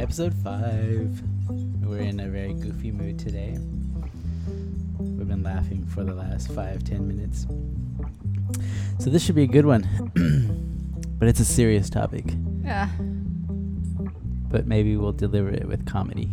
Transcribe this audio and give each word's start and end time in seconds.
Episode 0.00 0.32
5. 0.42 1.22
We're 1.82 1.98
in 1.98 2.20
a 2.20 2.28
very 2.28 2.54
goofy 2.54 2.90
mood 2.90 3.18
today. 3.18 3.58
We've 4.98 5.28
been 5.28 5.42
laughing 5.42 5.84
for 5.88 6.04
the 6.04 6.14
last 6.14 6.50
five, 6.52 6.82
ten 6.84 7.06
minutes. 7.06 7.46
So 8.98 9.10
this 9.10 9.22
should 9.22 9.34
be 9.34 9.42
a 9.42 9.46
good 9.46 9.66
one. 9.66 9.82
but 11.18 11.28
it's 11.28 11.38
a 11.38 11.44
serious 11.44 11.90
topic. 11.90 12.24
Yeah. 12.64 12.88
But 14.48 14.66
maybe 14.66 14.96
we'll 14.96 15.12
deliver 15.12 15.50
it 15.50 15.68
with 15.68 15.84
comedy. 15.84 16.30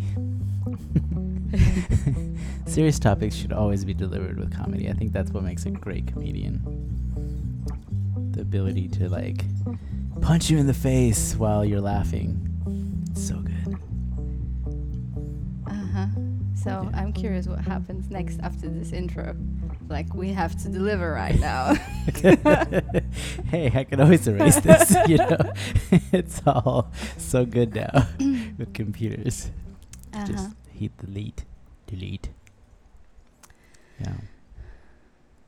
serious 2.67 2.99
topics 2.99 3.35
should 3.35 3.51
always 3.51 3.83
be 3.83 3.93
delivered 3.93 4.39
with 4.39 4.55
comedy. 4.55 4.89
I 4.89 4.93
think 4.93 5.11
that's 5.11 5.31
what 5.31 5.43
makes 5.43 5.65
a 5.65 5.71
great 5.71 6.07
comedian. 6.07 6.61
The 8.31 8.39
ability 8.43 8.87
to 8.87 9.09
like 9.09 9.43
punch 10.21 10.49
you 10.49 10.57
in 10.57 10.67
the 10.67 10.73
face 10.73 11.35
while 11.35 11.65
you're 11.65 11.81
laughing. 11.81 12.46
Curious 17.17 17.47
what 17.47 17.59
happens 17.59 18.09
next 18.09 18.39
after 18.41 18.69
this 18.69 18.91
intro. 18.91 19.35
Like 19.89 20.13
we 20.13 20.29
have 20.33 20.55
to 20.63 20.69
deliver 20.69 21.11
right 21.11 21.39
now. 21.39 21.73
hey, 23.49 23.71
I 23.73 23.83
can 23.83 23.99
always 23.99 24.27
erase 24.27 24.59
this, 24.59 24.95
you 25.07 25.17
know. 25.17 25.37
it's 26.11 26.41
all 26.45 26.91
so 27.17 27.45
good 27.45 27.75
now 27.75 28.07
with 28.57 28.73
computers. 28.73 29.51
uh-huh. 30.13 30.27
Just 30.27 30.49
hit 30.71 30.97
delete, 30.97 31.45
delete. 31.87 32.29
Yeah. 33.99 34.13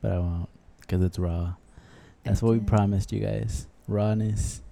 But 0.00 0.12
I 0.12 0.18
won't, 0.18 0.48
because 0.80 1.02
it's 1.02 1.18
raw. 1.18 1.54
That's 2.24 2.42
what 2.42 2.52
we 2.52 2.60
promised 2.60 3.12
you 3.12 3.20
guys. 3.20 3.66
Rawness. 3.86 4.62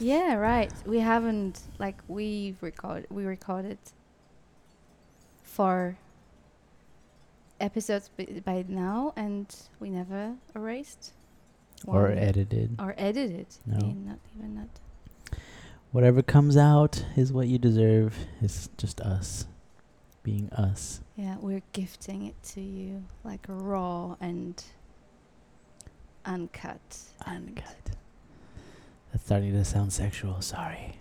Yeah, 0.00 0.34
right. 0.34 0.72
We 0.86 0.98
haven't 0.98 1.60
like 1.78 1.96
we 2.08 2.56
record 2.60 3.06
we 3.10 3.24
recorded 3.24 3.78
four 5.58 5.96
episodes 7.60 8.10
b- 8.16 8.42
by 8.44 8.64
now, 8.68 9.12
and 9.16 9.46
we 9.78 9.88
never 9.88 10.34
erased 10.56 11.12
Or 11.86 12.02
one. 12.08 12.18
edited. 12.18 12.74
or 12.80 12.94
edited. 12.98 13.46
No. 13.64 13.78
Not 13.78 14.18
even 14.36 14.56
that. 14.56 15.38
Whatever 15.92 16.22
comes 16.22 16.56
out 16.56 17.04
is 17.16 17.32
what 17.32 17.46
you 17.46 17.56
deserve. 17.58 18.16
It's 18.42 18.68
just 18.76 19.00
us 19.00 19.46
being 20.24 20.50
us. 20.50 21.00
Yeah, 21.14 21.36
we're 21.38 21.62
gifting 21.72 22.26
it 22.26 22.42
to 22.54 22.60
you 22.60 23.04
like 23.22 23.46
raw 23.48 24.16
and 24.20 24.62
uncut. 26.24 26.80
and- 27.24 27.48
Uncut. 27.58 27.90
That's 29.12 29.24
starting 29.24 29.52
to 29.52 29.64
sound 29.64 29.92
sexual. 29.92 30.40
Sorry. 30.40 30.98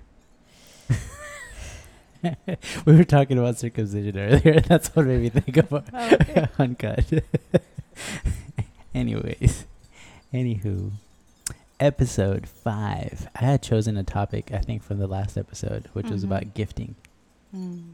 we 2.85 2.95
were 2.95 3.03
talking 3.03 3.37
about 3.37 3.57
circumcision 3.57 4.17
earlier. 4.17 4.59
That's 4.61 4.89
what 4.95 5.05
made 5.05 5.21
me 5.21 5.29
think 5.29 5.57
of 5.57 5.73
Oh, 5.93 6.09
okay. 6.13 6.47
uncut. 6.59 7.05
Anyways, 8.93 9.65
anywho, 10.33 10.91
episode 11.79 12.47
five. 12.47 13.27
I 13.35 13.45
had 13.45 13.61
chosen 13.63 13.97
a 13.97 14.03
topic 14.03 14.51
I 14.53 14.59
think 14.59 14.83
from 14.83 14.99
the 14.99 15.07
last 15.07 15.37
episode, 15.37 15.89
which 15.93 16.09
was 16.09 16.21
Mhm. 16.23 16.27
about 16.27 16.53
gifting. 16.53 16.95
Mm. 17.55 17.93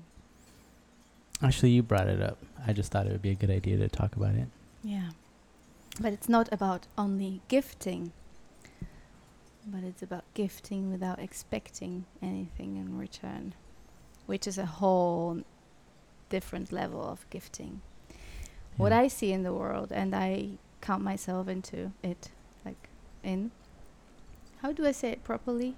Actually, 1.42 1.70
you 1.72 1.84
brought 1.84 2.08
it 2.08 2.22
up. 2.22 2.38
I 2.68 2.74
just 2.74 2.92
thought 2.92 3.06
it 3.08 3.12
would 3.14 3.22
be 3.22 3.32
a 3.32 3.36
good 3.36 3.50
idea 3.50 3.78
to 3.78 3.88
talk 3.88 4.16
about 4.18 4.36
it. 4.36 4.48
Yeah. 4.84 5.12
But 6.02 6.12
it's 6.14 6.28
not 6.30 6.52
about 6.52 6.88
only 6.98 7.42
gifting, 7.48 8.12
but 9.66 9.84
it's 9.84 10.04
about 10.04 10.24
gifting 10.34 10.92
without 10.92 11.20
expecting 11.20 12.06
anything 12.22 12.76
in 12.76 12.98
return, 12.98 13.54
which 14.30 14.46
is 14.46 14.60
a 14.60 14.66
whole 14.68 15.42
different 16.30 16.72
level 16.72 17.04
of 17.04 17.28
gifting. 17.32 17.82
What 18.78 18.92
I 18.94 19.08
see 19.08 19.32
in 19.34 19.42
the 19.44 19.52
world, 19.52 19.92
and 19.92 20.16
I 20.16 20.52
count 20.82 21.04
myself 21.04 21.48
into 21.48 21.92
it, 22.04 22.30
like 22.64 22.90
in. 23.24 23.50
How 24.62 24.72
do 24.72 24.86
I 24.86 24.92
say 24.92 25.10
it 25.10 25.24
properly? 25.24 25.76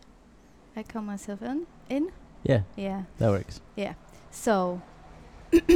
I 0.76 0.84
count 0.84 1.06
myself 1.06 1.42
in? 1.42 1.66
In? 1.90 2.12
Yeah, 2.44 2.64
Yeah. 2.76 3.04
that 3.20 3.30
works. 3.32 3.62
Yeah. 3.78 3.94
So, 4.32 4.82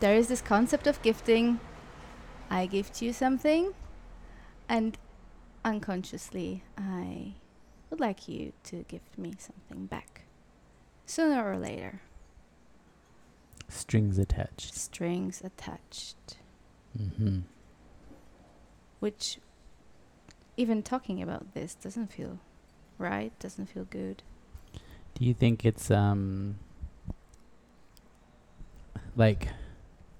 there 0.00 0.14
is 0.16 0.26
this 0.26 0.42
concept 0.42 0.86
of 0.88 1.00
gifting. 1.02 1.60
I 2.50 2.66
gift 2.66 3.00
you 3.00 3.12
something, 3.12 3.72
and 4.68 4.98
unconsciously, 5.64 6.64
I 6.76 7.34
would 7.88 8.00
like 8.00 8.28
you 8.28 8.52
to 8.64 8.82
gift 8.88 9.16
me 9.16 9.34
something 9.38 9.86
back. 9.86 10.22
Sooner 11.10 11.44
or 11.50 11.58
later, 11.58 12.00
Strings 13.68 14.16
attached. 14.16 14.72
strings 14.76 15.40
attached. 15.44 16.36
Mm-hmm. 16.96 17.40
Which, 19.00 19.38
even 20.56 20.84
talking 20.84 21.20
about 21.20 21.52
this, 21.52 21.74
doesn't 21.74 22.12
feel 22.12 22.38
right, 22.96 23.36
doesn't 23.40 23.66
feel 23.66 23.86
good. 23.86 24.22
Do 25.14 25.24
you 25.24 25.34
think 25.34 25.64
it's 25.64 25.90
um 25.90 26.54
like 29.16 29.48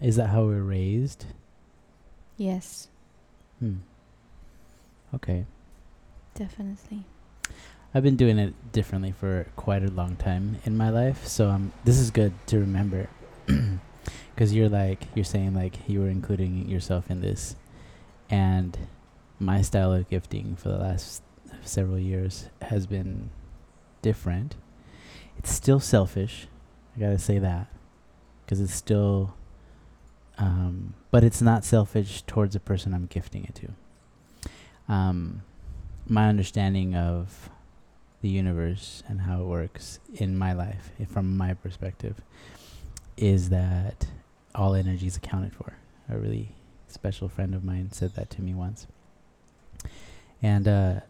is 0.01 0.17
that 0.17 0.31
how 0.31 0.43
we're 0.47 0.61
raised? 0.63 1.25
Yes, 2.37 2.89
Hmm. 3.61 3.77
Okay. 5.15 5.45
definitely. 6.35 7.05
I've 7.93 8.05
been 8.05 8.17
doing 8.17 8.39
it 8.39 8.55
differently 8.71 9.11
for 9.11 9.47
quite 9.57 9.83
a 9.83 9.91
long 9.91 10.15
time 10.15 10.59
in 10.65 10.77
my 10.77 10.91
life, 10.91 11.27
so 11.27 11.49
um 11.49 11.73
this 11.85 11.99
is 11.99 12.11
good 12.11 12.33
to 12.47 12.61
remember 12.61 13.09
cuz 14.37 14.55
you're 14.55 14.69
like 14.69 15.09
you're 15.15 15.25
saying 15.25 15.55
like 15.55 15.89
you 15.89 16.01
were 16.01 16.09
including 16.09 16.69
yourself 16.69 17.11
in 17.11 17.21
this 17.21 17.57
and 18.29 18.79
my 19.41 19.61
style 19.61 19.93
of 19.93 20.09
gifting 20.09 20.55
for 20.55 20.69
the 20.69 20.79
last 20.79 21.23
several 21.63 21.99
years 21.99 22.49
has 22.63 22.87
been 22.87 23.31
different. 24.03 24.55
It's 25.37 25.51
still 25.51 25.81
selfish. 25.81 26.47
I 26.95 27.01
got 27.01 27.11
to 27.11 27.19
say 27.19 27.39
that 27.39 27.67
cuz 28.47 28.61
it's 28.61 28.75
still 28.75 29.35
um 30.39 30.95
but 31.11 31.25
it's 31.25 31.43
not 31.43 31.65
selfish 31.65 32.23
towards 32.23 32.55
the 32.55 32.61
person 32.61 32.95
I'm 32.95 33.07
gifting 33.07 33.45
it 33.45 33.55
to. 33.57 33.69
Um 34.89 35.43
my 36.07 36.29
understanding 36.29 36.95
of 36.95 37.51
the 38.23 38.29
universe 38.29 39.03
and 39.09 39.23
how 39.23 39.41
it 39.41 39.47
works 39.47 39.99
in 40.15 40.37
my 40.37 40.53
life, 40.53 40.91
from 41.09 41.37
my 41.37 41.55
perspective, 41.55 42.21
is 43.17 43.49
that 43.51 44.07
all 44.55 44.75
energy 44.75 45.07
is 45.07 45.17
accounted 45.17 45.55
for. 45.55 45.75
A 46.09 46.17
really 46.17 46.53
special 46.89 47.29
friend 47.29 47.55
of 47.55 47.65
mine 47.65 47.93
said 47.93 48.15
that 48.15 48.31
to 48.31 48.43
me 48.43 48.53
once. 48.53 48.87
And 50.43 50.67
uh, 50.67 51.01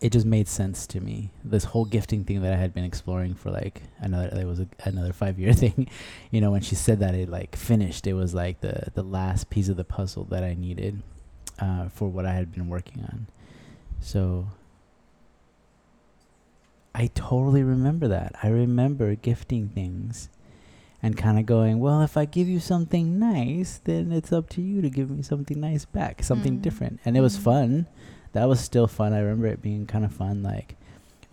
it 0.00 0.10
just 0.10 0.26
made 0.26 0.48
sense 0.48 0.86
to 0.88 1.00
me. 1.00 1.30
This 1.44 1.64
whole 1.64 1.84
gifting 1.84 2.24
thing 2.24 2.42
that 2.42 2.52
I 2.52 2.56
had 2.56 2.74
been 2.74 2.84
exploring 2.84 3.34
for 3.34 3.50
like 3.50 3.82
another, 3.98 4.28
it 4.36 4.46
was 4.46 4.60
a, 4.60 4.66
another 4.84 5.12
five 5.12 5.38
year 5.38 5.52
thing. 5.62 5.88
You 6.30 6.40
know, 6.40 6.50
when 6.50 6.60
she 6.60 6.74
said 6.74 7.00
that, 7.00 7.14
it 7.14 7.28
like 7.28 7.56
finished. 7.56 8.06
It 8.06 8.14
was 8.14 8.34
like 8.34 8.60
the, 8.60 8.88
the 8.94 9.02
last 9.02 9.50
piece 9.50 9.68
of 9.68 9.76
the 9.76 9.84
puzzle 9.84 10.24
that 10.24 10.42
I 10.42 10.54
needed 10.54 11.02
uh, 11.58 11.88
for 11.88 12.08
what 12.08 12.26
I 12.26 12.34
had 12.34 12.52
been 12.52 12.68
working 12.68 13.04
on. 13.04 13.26
So 14.00 14.48
I 16.94 17.06
totally 17.14 17.62
remember 17.62 18.08
that. 18.08 18.34
I 18.42 18.48
remember 18.48 19.14
gifting 19.14 19.68
things 19.68 20.28
and 21.02 21.16
kind 21.16 21.38
of 21.38 21.46
going, 21.46 21.80
well, 21.80 22.02
if 22.02 22.16
I 22.16 22.26
give 22.26 22.48
you 22.48 22.60
something 22.60 23.18
nice, 23.18 23.80
then 23.82 24.12
it's 24.12 24.32
up 24.32 24.48
to 24.50 24.62
you 24.62 24.80
to 24.82 24.90
give 24.90 25.10
me 25.10 25.22
something 25.22 25.58
nice 25.58 25.84
back, 25.84 26.22
something 26.22 26.58
Mm. 26.58 26.62
different. 26.62 27.00
And 27.04 27.16
it 27.16 27.20
was 27.20 27.36
Mm. 27.38 27.42
fun. 27.42 27.86
That 28.32 28.48
was 28.48 28.60
still 28.60 28.86
fun. 28.86 29.12
I 29.12 29.18
remember 29.18 29.46
it 29.46 29.62
being 29.62 29.86
kind 29.86 30.04
of 30.04 30.12
fun. 30.12 30.42
Like, 30.42 30.76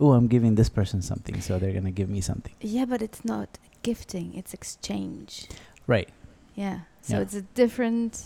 oh, 0.00 0.12
I'm 0.12 0.26
giving 0.26 0.54
this 0.56 0.68
person 0.68 1.02
something, 1.02 1.40
so 1.40 1.58
they're 1.58 1.72
going 1.72 1.84
to 1.84 1.90
give 1.90 2.08
me 2.08 2.20
something. 2.20 2.54
Yeah, 2.60 2.84
but 2.86 3.00
it's 3.02 3.24
not 3.24 3.58
gifting, 3.82 4.34
it's 4.34 4.52
exchange. 4.54 5.46
Right. 5.86 6.08
Yeah. 6.54 6.80
So 7.02 7.16
Yeah. 7.16 7.22
it's 7.22 7.34
a 7.34 7.42
different 7.42 8.24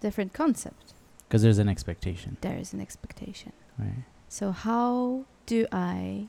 different 0.00 0.32
concept. 0.32 0.94
Because 1.26 1.42
there's 1.42 1.58
an 1.58 1.68
expectation. 1.68 2.36
There 2.40 2.56
is 2.56 2.72
an 2.72 2.80
expectation. 2.80 3.52
Right. 3.78 4.04
So 4.28 4.52
how 4.52 5.24
do 5.46 5.66
I 5.72 6.28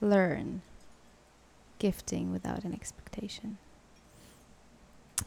learn 0.00 0.62
gifting 1.78 2.32
without 2.32 2.64
an 2.64 2.72
expectation? 2.72 3.58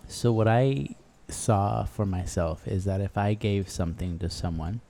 So 0.07 0.31
what 0.31 0.47
I 0.47 0.95
saw 1.27 1.83
for 1.83 2.05
myself 2.05 2.67
is 2.67 2.85
that 2.85 3.01
if 3.01 3.17
I 3.17 3.33
gave 3.33 3.69
something 3.69 4.19
to 4.19 4.29
someone 4.29 4.81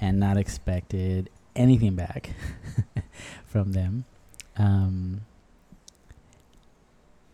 and 0.00 0.18
not 0.20 0.36
expected 0.36 1.28
anything 1.56 1.94
back 1.96 2.30
from 3.46 3.72
them, 3.72 4.04
um, 4.56 5.22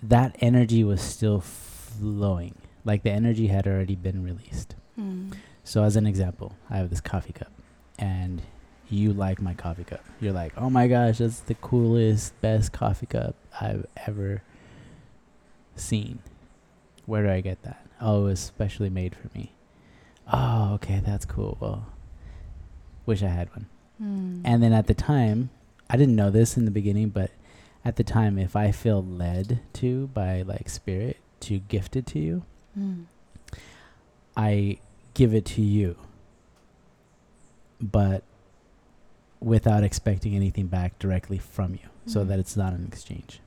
that 0.02 0.37
energy 0.40 0.82
was 0.82 1.00
still 1.00 1.40
flowing. 1.40 2.55
Like 2.85 3.02
the 3.02 3.11
energy 3.11 3.49
had 3.49 3.67
already 3.67 3.94
been 3.94 4.23
released. 4.23 4.75
Hmm. 4.94 5.32
So 5.64 5.82
as 5.82 5.96
an 5.96 6.06
example, 6.06 6.55
I 6.70 6.76
have 6.76 6.90
this 6.90 7.00
coffee 7.00 7.32
cup 7.32 7.50
and 7.99 8.43
you 8.90 9.12
like 9.12 9.40
my 9.40 9.55
coffee 9.55 9.84
cup. 9.84 10.05
You're 10.20 10.32
like, 10.32 10.52
oh 10.56 10.70
my 10.70 10.87
gosh, 10.88 11.19
that's 11.19 11.40
the 11.40 11.55
coolest, 11.55 12.38
best 12.40 12.72
coffee 12.72 13.06
cup 13.06 13.34
I've 13.61 13.87
ever 14.06 14.43
seen. 15.75 16.20
Where 17.06 17.22
do 17.22 17.31
I 17.31 17.40
get 17.40 17.62
that? 17.62 17.84
Oh, 18.00 18.22
it 18.22 18.25
was 18.25 18.40
specially 18.40 18.90
made 18.90 19.14
for 19.14 19.28
me. 19.37 19.52
Oh, 20.32 20.75
okay, 20.75 21.00
that's 21.05 21.25
cool. 21.25 21.56
Well, 21.61 21.87
wish 23.06 23.22
I 23.22 23.28
had 23.28 23.50
one. 23.50 23.66
Mm. 24.02 24.43
And 24.44 24.62
then 24.62 24.72
at 24.72 24.87
the 24.87 24.94
time, 24.94 25.50
I 25.88 25.96
didn't 25.96 26.16
know 26.16 26.31
this 26.31 26.56
in 26.56 26.64
the 26.64 26.70
beginning, 26.70 27.11
but 27.11 27.31
at 27.84 27.96
the 27.96 28.05
time, 28.05 28.38
if 28.38 28.56
I 28.56 28.70
feel 28.70 29.02
led 29.02 29.61
to 29.75 30.08
by 30.08 30.43
like 30.43 30.69
spirit 30.69 31.19
to 31.40 31.58
gift 31.58 31.96
it 31.96 32.06
to 32.06 32.19
you, 32.19 32.43
Mm. 32.78 33.05
I 34.37 34.78
give 35.14 35.32
it 35.34 35.44
to 35.44 35.62
you, 35.62 35.96
but 37.81 38.22
without 39.40 39.84
expecting 39.84 40.34
anything 40.34 40.66
back 40.66 40.99
directly 40.99 41.38
from 41.38 41.72
you, 41.75 41.88
so 42.06 42.25
Mhm. 42.25 42.28
that 42.28 42.38
it's 42.38 42.56
not 42.56 42.72
an 42.72 42.84
exchange. 42.87 43.40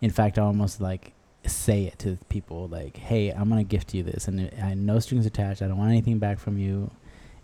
In 0.00 0.10
fact, 0.10 0.38
I 0.38 0.42
almost 0.42 0.80
like 0.80 1.12
say 1.44 1.84
it 1.86 1.98
to 2.00 2.18
people 2.28 2.68
like, 2.68 2.96
"Hey, 2.98 3.30
I'm 3.30 3.48
gonna 3.48 3.64
gift 3.64 3.94
you 3.94 4.02
this, 4.02 4.28
and 4.28 4.50
I 4.62 4.74
no 4.74 4.98
strings 4.98 5.26
attached. 5.26 5.62
I 5.62 5.66
don't 5.68 5.78
want 5.78 5.90
anything 5.90 6.18
back 6.18 6.38
from 6.38 6.58
you. 6.58 6.90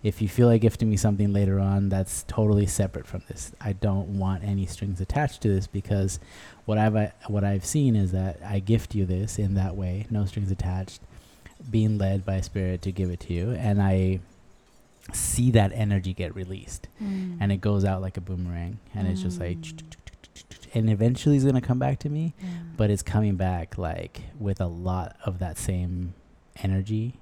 If 0.04 0.22
you 0.22 0.28
feel 0.28 0.46
like 0.46 0.60
gifting 0.60 0.88
me 0.88 0.96
something 0.96 1.32
later 1.32 1.58
on, 1.58 1.88
that's 1.88 2.22
totally 2.28 2.66
separate 2.66 3.06
from 3.06 3.22
this. 3.26 3.50
I 3.60 3.72
don't 3.72 4.16
want 4.18 4.44
any 4.44 4.64
strings 4.66 5.00
attached 5.00 5.40
to 5.42 5.48
this 5.48 5.66
because 5.66 6.20
what 6.66 6.78
I've 6.78 6.94
uh, 6.94 7.08
what 7.26 7.42
I've 7.42 7.64
seen 7.64 7.96
is 7.96 8.12
that 8.12 8.38
I 8.44 8.60
gift 8.60 8.94
you 8.94 9.04
this 9.06 9.38
in 9.40 9.54
that 9.54 9.76
way, 9.76 10.06
no 10.10 10.24
strings 10.24 10.52
attached, 10.52 11.00
being 11.70 11.98
led 11.98 12.24
by 12.24 12.40
spirit 12.40 12.82
to 12.82 12.92
give 12.92 13.10
it 13.10 13.20
to 13.20 13.32
you, 13.32 13.50
and 13.52 13.80
I 13.82 14.20
see 15.12 15.50
that 15.52 15.72
energy 15.72 16.12
get 16.12 16.34
released, 16.34 16.88
Mm. 17.02 17.38
and 17.40 17.50
it 17.52 17.60
goes 17.60 17.84
out 17.84 18.02
like 18.02 18.16
a 18.16 18.20
boomerang, 18.20 18.78
and 18.94 19.08
it's 19.08 19.22
just 19.22 19.40
like, 19.40 19.58
Mm. 19.58 19.82
and 20.74 20.90
eventually 20.90 21.36
it's 21.36 21.44
gonna 21.44 21.60
come 21.60 21.78
back 21.78 21.98
to 22.00 22.08
me, 22.10 22.34
Yeah. 22.40 22.48
but 22.76 22.90
it's 22.90 23.02
coming 23.02 23.36
back 23.36 23.78
like 23.78 24.22
with 24.38 24.60
a 24.60 24.66
lot 24.66 25.16
of 25.24 25.38
that 25.38 25.56
same 25.58 26.14
energy 26.56 27.14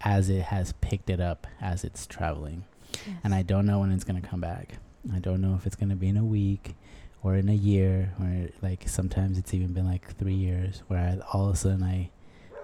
as 0.00 0.28
it 0.30 0.42
has 0.44 0.72
picked 0.80 1.10
it 1.10 1.20
up 1.20 1.46
as 1.60 1.82
it's 1.84 2.06
traveling 2.06 2.62
and 3.24 3.34
I 3.34 3.42
don't 3.42 3.66
know 3.66 3.80
when 3.80 3.90
it's 3.92 4.04
gonna 4.04 4.20
come 4.20 4.40
back. 4.40 4.78
I 5.12 5.18
don't 5.18 5.40
know 5.40 5.54
if 5.54 5.66
it's 5.66 5.76
gonna 5.76 5.96
be 5.96 6.08
in 6.08 6.16
a 6.16 6.24
week 6.24 6.74
or 7.22 7.34
in 7.36 7.48
a 7.48 7.54
year, 7.54 8.14
or 8.20 8.48
like 8.62 8.88
sometimes 8.88 9.38
it's 9.38 9.52
even 9.52 9.72
been 9.72 9.84
like 9.86 10.14
three 10.16 10.34
years, 10.34 10.82
where 10.88 11.00
I, 11.00 11.18
all 11.32 11.48
of 11.48 11.54
a 11.54 11.56
sudden 11.56 11.82
I 11.82 12.10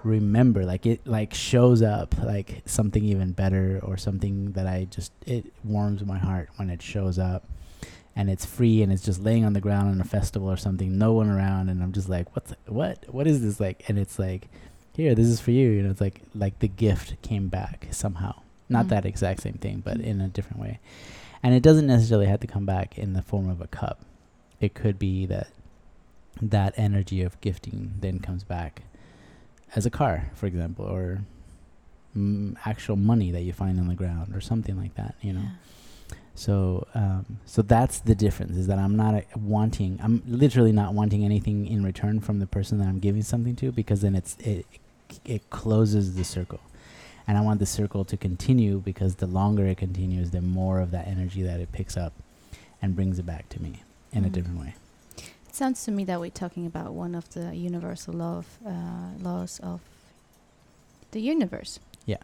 remember, 0.05 0.63
like 0.65 0.85
it 0.85 1.05
like 1.05 1.33
shows 1.33 1.81
up 1.81 2.15
like 2.23 2.61
something 2.65 3.03
even 3.03 3.31
better 3.31 3.79
or 3.83 3.97
something 3.97 4.51
that 4.53 4.67
I 4.67 4.87
just 4.89 5.11
it 5.25 5.51
warms 5.63 6.05
my 6.05 6.17
heart 6.17 6.49
when 6.57 6.69
it 6.69 6.81
shows 6.81 7.17
up, 7.19 7.43
and 8.15 8.29
it's 8.29 8.45
free 8.45 8.81
and 8.81 8.93
it's 8.93 9.03
just 9.03 9.19
laying 9.21 9.43
on 9.43 9.53
the 9.53 9.61
ground 9.61 9.91
in 9.93 9.99
a 9.99 10.05
festival 10.05 10.49
or 10.49 10.57
something, 10.57 10.97
no 10.97 11.11
one 11.13 11.29
around, 11.29 11.69
and 11.69 11.81
I'm 11.83 11.91
just 11.91 12.07
like, 12.07 12.33
what's 12.35 12.53
what 12.67 13.03
what 13.13 13.27
is 13.27 13.41
this 13.41 13.59
like? 13.59 13.89
And 13.89 13.97
it's 13.99 14.19
like, 14.19 14.47
here, 14.93 15.15
this 15.15 15.27
is 15.27 15.41
for 15.41 15.51
you. 15.51 15.69
You 15.69 15.83
know, 15.83 15.89
it's 15.89 16.01
like 16.01 16.21
like 16.33 16.59
the 16.59 16.67
gift 16.69 17.21
came 17.21 17.47
back 17.49 17.87
somehow 17.91 18.35
not 18.69 18.85
Mm. 18.87 18.89
that 18.89 19.05
exact 19.05 19.41
same 19.41 19.53
thing, 19.53 19.81
but 19.83 19.99
in 19.99 20.21
a 20.21 20.27
different 20.27 20.59
way. 20.59 20.79
And 21.43 21.53
it 21.53 21.61
doesn't 21.61 21.85
necessarily 21.85 22.25
have 22.25 22.39
to 22.39 22.47
come 22.47 22.65
back 22.65 22.97
in 22.97 23.13
the 23.13 23.21
form 23.21 23.47
of 23.49 23.61
a 23.61 23.67
cup. 23.67 23.99
It 24.59 24.73
could 24.73 24.97
be 24.97 25.25
that 25.27 25.49
that 26.41 26.73
energy 26.75 27.21
of 27.21 27.39
gifting 27.41 27.93
then 27.99 28.19
comes 28.19 28.43
back 28.43 28.81
as 29.75 29.85
a 29.85 29.89
car, 29.89 30.31
for 30.35 30.45
example, 30.47 30.85
or 30.85 31.21
mm, 32.17 32.55
actual 32.65 32.95
money 32.95 33.31
that 33.31 33.41
you 33.41 33.53
find 33.53 33.79
on 33.79 33.87
the 33.87 33.95
ground 33.95 34.35
or 34.35 34.41
something 34.41 34.77
like 34.77 34.95
that, 34.95 35.15
you 35.21 35.33
know. 35.33 35.41
Yeah. 35.41 36.15
So, 36.37 36.85
um, 36.93 37.37
so 37.45 37.61
that's 37.61 37.99
the 37.99 38.15
difference 38.15 38.57
is 38.57 38.67
that 38.67 38.77
I'm 38.77 38.95
not 38.97 39.15
uh, 39.15 39.21
wanting, 39.37 39.99
I'm 40.03 40.21
literally 40.27 40.73
not 40.73 40.93
wanting 40.93 41.23
anything 41.23 41.65
in 41.67 41.83
return 41.83 42.19
from 42.19 42.39
the 42.39 42.47
person 42.47 42.77
that 42.79 42.87
I'm 42.87 42.99
giving 42.99 43.21
something 43.21 43.55
to 43.57 43.71
because 43.71 44.01
then 44.01 44.15
it's 44.15 44.35
it 44.39 44.65
it 45.23 45.49
closes 45.49 46.15
the 46.15 46.23
circle, 46.25 46.59
and 47.27 47.37
I 47.37 47.41
want 47.41 47.59
the 47.59 47.65
circle 47.65 48.03
to 48.05 48.17
continue 48.17 48.79
because 48.79 49.15
the 49.15 49.27
longer 49.27 49.65
it 49.67 49.77
continues, 49.77 50.31
the 50.31 50.41
more 50.41 50.79
of 50.81 50.91
that 50.91 51.07
energy 51.07 51.41
that 51.43 51.59
it 51.61 51.71
picks 51.71 51.95
up, 51.95 52.11
and 52.81 52.95
brings 52.95 53.17
it 53.19 53.25
back 53.25 53.47
to 53.49 53.61
me 53.61 53.83
in 54.11 54.25
a 54.25 54.29
Mm. 54.29 54.31
different 54.33 54.59
way. 54.59 54.75
It 55.55 55.59
sounds 55.59 55.85
to 55.85 55.91
me 55.91 56.03
that 56.03 56.19
we're 56.19 56.31
talking 56.31 56.65
about 56.65 56.91
one 56.91 57.15
of 57.15 57.29
the 57.29 57.55
universal 57.55 58.13
law 58.13 58.39
of, 58.39 58.57
uh, 58.67 59.11
laws 59.17 59.61
of 59.63 59.79
the 61.11 61.21
universe. 61.21 61.79
Yeah. 62.05 62.17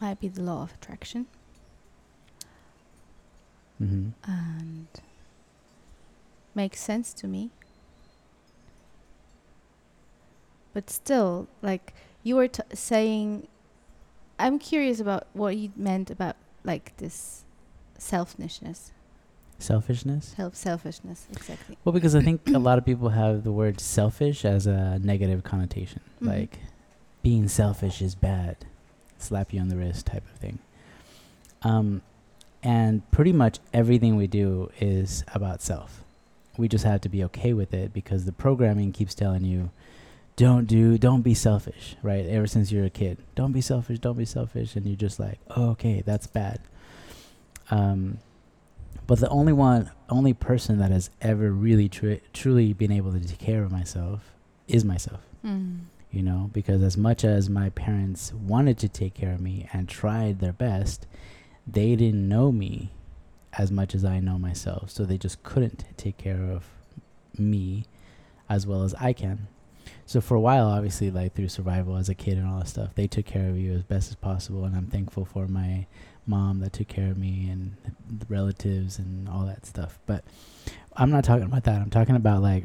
Might 0.00 0.20
be 0.20 0.28
the 0.28 0.42
law 0.42 0.62
of 0.62 0.74
attraction 0.74 1.26
Mm-hmm. 3.82 4.10
and 4.30 4.86
makes 6.54 6.78
sense 6.78 7.12
to 7.14 7.26
me. 7.26 7.50
But 10.72 10.88
still, 10.88 11.48
like 11.62 11.92
you 12.22 12.36
were 12.36 12.46
t- 12.46 12.62
saying, 12.74 13.48
I'm 14.38 14.60
curious 14.60 15.00
about 15.00 15.26
what 15.32 15.56
you 15.56 15.72
meant 15.74 16.12
about 16.12 16.36
like 16.62 16.96
this 16.98 17.42
selfishness, 17.98 18.92
Selfishness. 19.58 20.34
self 20.36 20.54
selfishness, 20.54 21.26
exactly. 21.32 21.78
Well, 21.84 21.92
because 21.92 22.14
I 22.14 22.22
think 22.22 22.42
a 22.48 22.58
lot 22.58 22.76
of 22.78 22.84
people 22.84 23.08
have 23.10 23.42
the 23.44 23.52
word 23.52 23.80
selfish 23.80 24.44
as 24.44 24.66
a 24.66 24.98
negative 25.02 25.42
connotation, 25.44 26.00
Mhm. 26.20 26.26
like 26.26 26.58
being 27.22 27.48
selfish 27.48 28.02
is 28.02 28.14
bad, 28.14 28.56
slap 29.18 29.52
you 29.52 29.60
on 29.60 29.68
the 29.68 29.76
wrist 29.76 30.06
type 30.06 30.24
of 30.24 30.38
thing. 30.38 30.58
Um, 31.62 32.02
and 32.62 33.08
pretty 33.10 33.32
much 33.32 33.58
everything 33.72 34.16
we 34.16 34.26
do 34.26 34.70
is 34.78 35.24
about 35.34 35.62
self. 35.62 36.04
We 36.58 36.68
just 36.68 36.84
have 36.84 37.00
to 37.02 37.08
be 37.08 37.24
okay 37.24 37.52
with 37.52 37.72
it 37.74 37.92
because 37.92 38.24
the 38.24 38.32
programming 38.32 38.92
keeps 38.92 39.14
telling 39.14 39.44
you, 39.44 39.70
don't 40.36 40.66
do, 40.66 40.98
don't 40.98 41.22
be 41.22 41.32
selfish, 41.34 41.96
right? 42.02 42.26
Ever 42.26 42.46
since 42.46 42.70
you're 42.70 42.84
a 42.84 42.90
kid, 42.90 43.18
don't 43.34 43.52
be 43.52 43.60
selfish, 43.62 43.98
don't 44.00 44.18
be 44.18 44.24
selfish, 44.26 44.76
and 44.76 44.86
you're 44.86 44.96
just 44.96 45.18
like, 45.18 45.38
oh, 45.56 45.70
okay, 45.70 46.02
that's 46.04 46.26
bad. 46.26 46.60
Um, 47.70 48.18
but 49.06 49.20
the 49.20 49.28
only 49.28 49.52
one, 49.52 49.90
only 50.08 50.34
person 50.34 50.78
that 50.78 50.90
has 50.90 51.10
ever 51.20 51.50
really 51.50 51.88
tru- 51.88 52.20
truly 52.32 52.72
been 52.72 52.92
able 52.92 53.12
to 53.12 53.20
take 53.20 53.38
care 53.38 53.62
of 53.62 53.72
myself 53.72 54.32
is 54.68 54.84
myself. 54.84 55.20
Mm. 55.44 55.80
You 56.10 56.22
know, 56.22 56.50
because 56.52 56.82
as 56.82 56.96
much 56.96 57.24
as 57.24 57.50
my 57.50 57.70
parents 57.70 58.32
wanted 58.32 58.78
to 58.78 58.88
take 58.88 59.14
care 59.14 59.32
of 59.32 59.40
me 59.40 59.68
and 59.72 59.88
tried 59.88 60.40
their 60.40 60.52
best, 60.52 61.06
they 61.66 61.94
didn't 61.96 62.28
know 62.28 62.52
me 62.52 62.92
as 63.58 63.70
much 63.70 63.94
as 63.94 64.04
I 64.04 64.20
know 64.20 64.38
myself. 64.38 64.90
So 64.90 65.04
they 65.04 65.18
just 65.18 65.42
couldn't 65.42 65.84
take 65.96 66.16
care 66.16 66.42
of 66.42 66.64
me 67.38 67.84
as 68.48 68.66
well 68.66 68.82
as 68.82 68.94
I 68.94 69.12
can. 69.12 69.48
So 70.04 70.20
for 70.20 70.36
a 70.36 70.40
while, 70.40 70.68
obviously, 70.68 71.10
like 71.10 71.34
through 71.34 71.48
survival 71.48 71.96
as 71.96 72.08
a 72.08 72.14
kid 72.14 72.38
and 72.38 72.46
all 72.46 72.60
that 72.60 72.68
stuff, 72.68 72.94
they 72.94 73.06
took 73.06 73.26
care 73.26 73.48
of 73.48 73.58
you 73.58 73.72
as 73.72 73.82
best 73.82 74.10
as 74.10 74.16
possible. 74.16 74.64
And 74.64 74.76
I'm 74.76 74.86
thankful 74.86 75.24
for 75.24 75.48
my 75.48 75.86
mom 76.26 76.60
that 76.60 76.72
took 76.72 76.88
care 76.88 77.10
of 77.10 77.18
me 77.18 77.48
and 77.48 77.76
the 78.08 78.26
relatives 78.28 78.98
and 78.98 79.28
all 79.28 79.44
that 79.46 79.66
stuff. 79.66 79.98
But 80.06 80.24
I'm 80.96 81.10
not 81.10 81.24
talking 81.24 81.44
about 81.44 81.64
that. 81.64 81.80
I'm 81.80 81.90
talking 81.90 82.16
about 82.16 82.42
like 82.42 82.64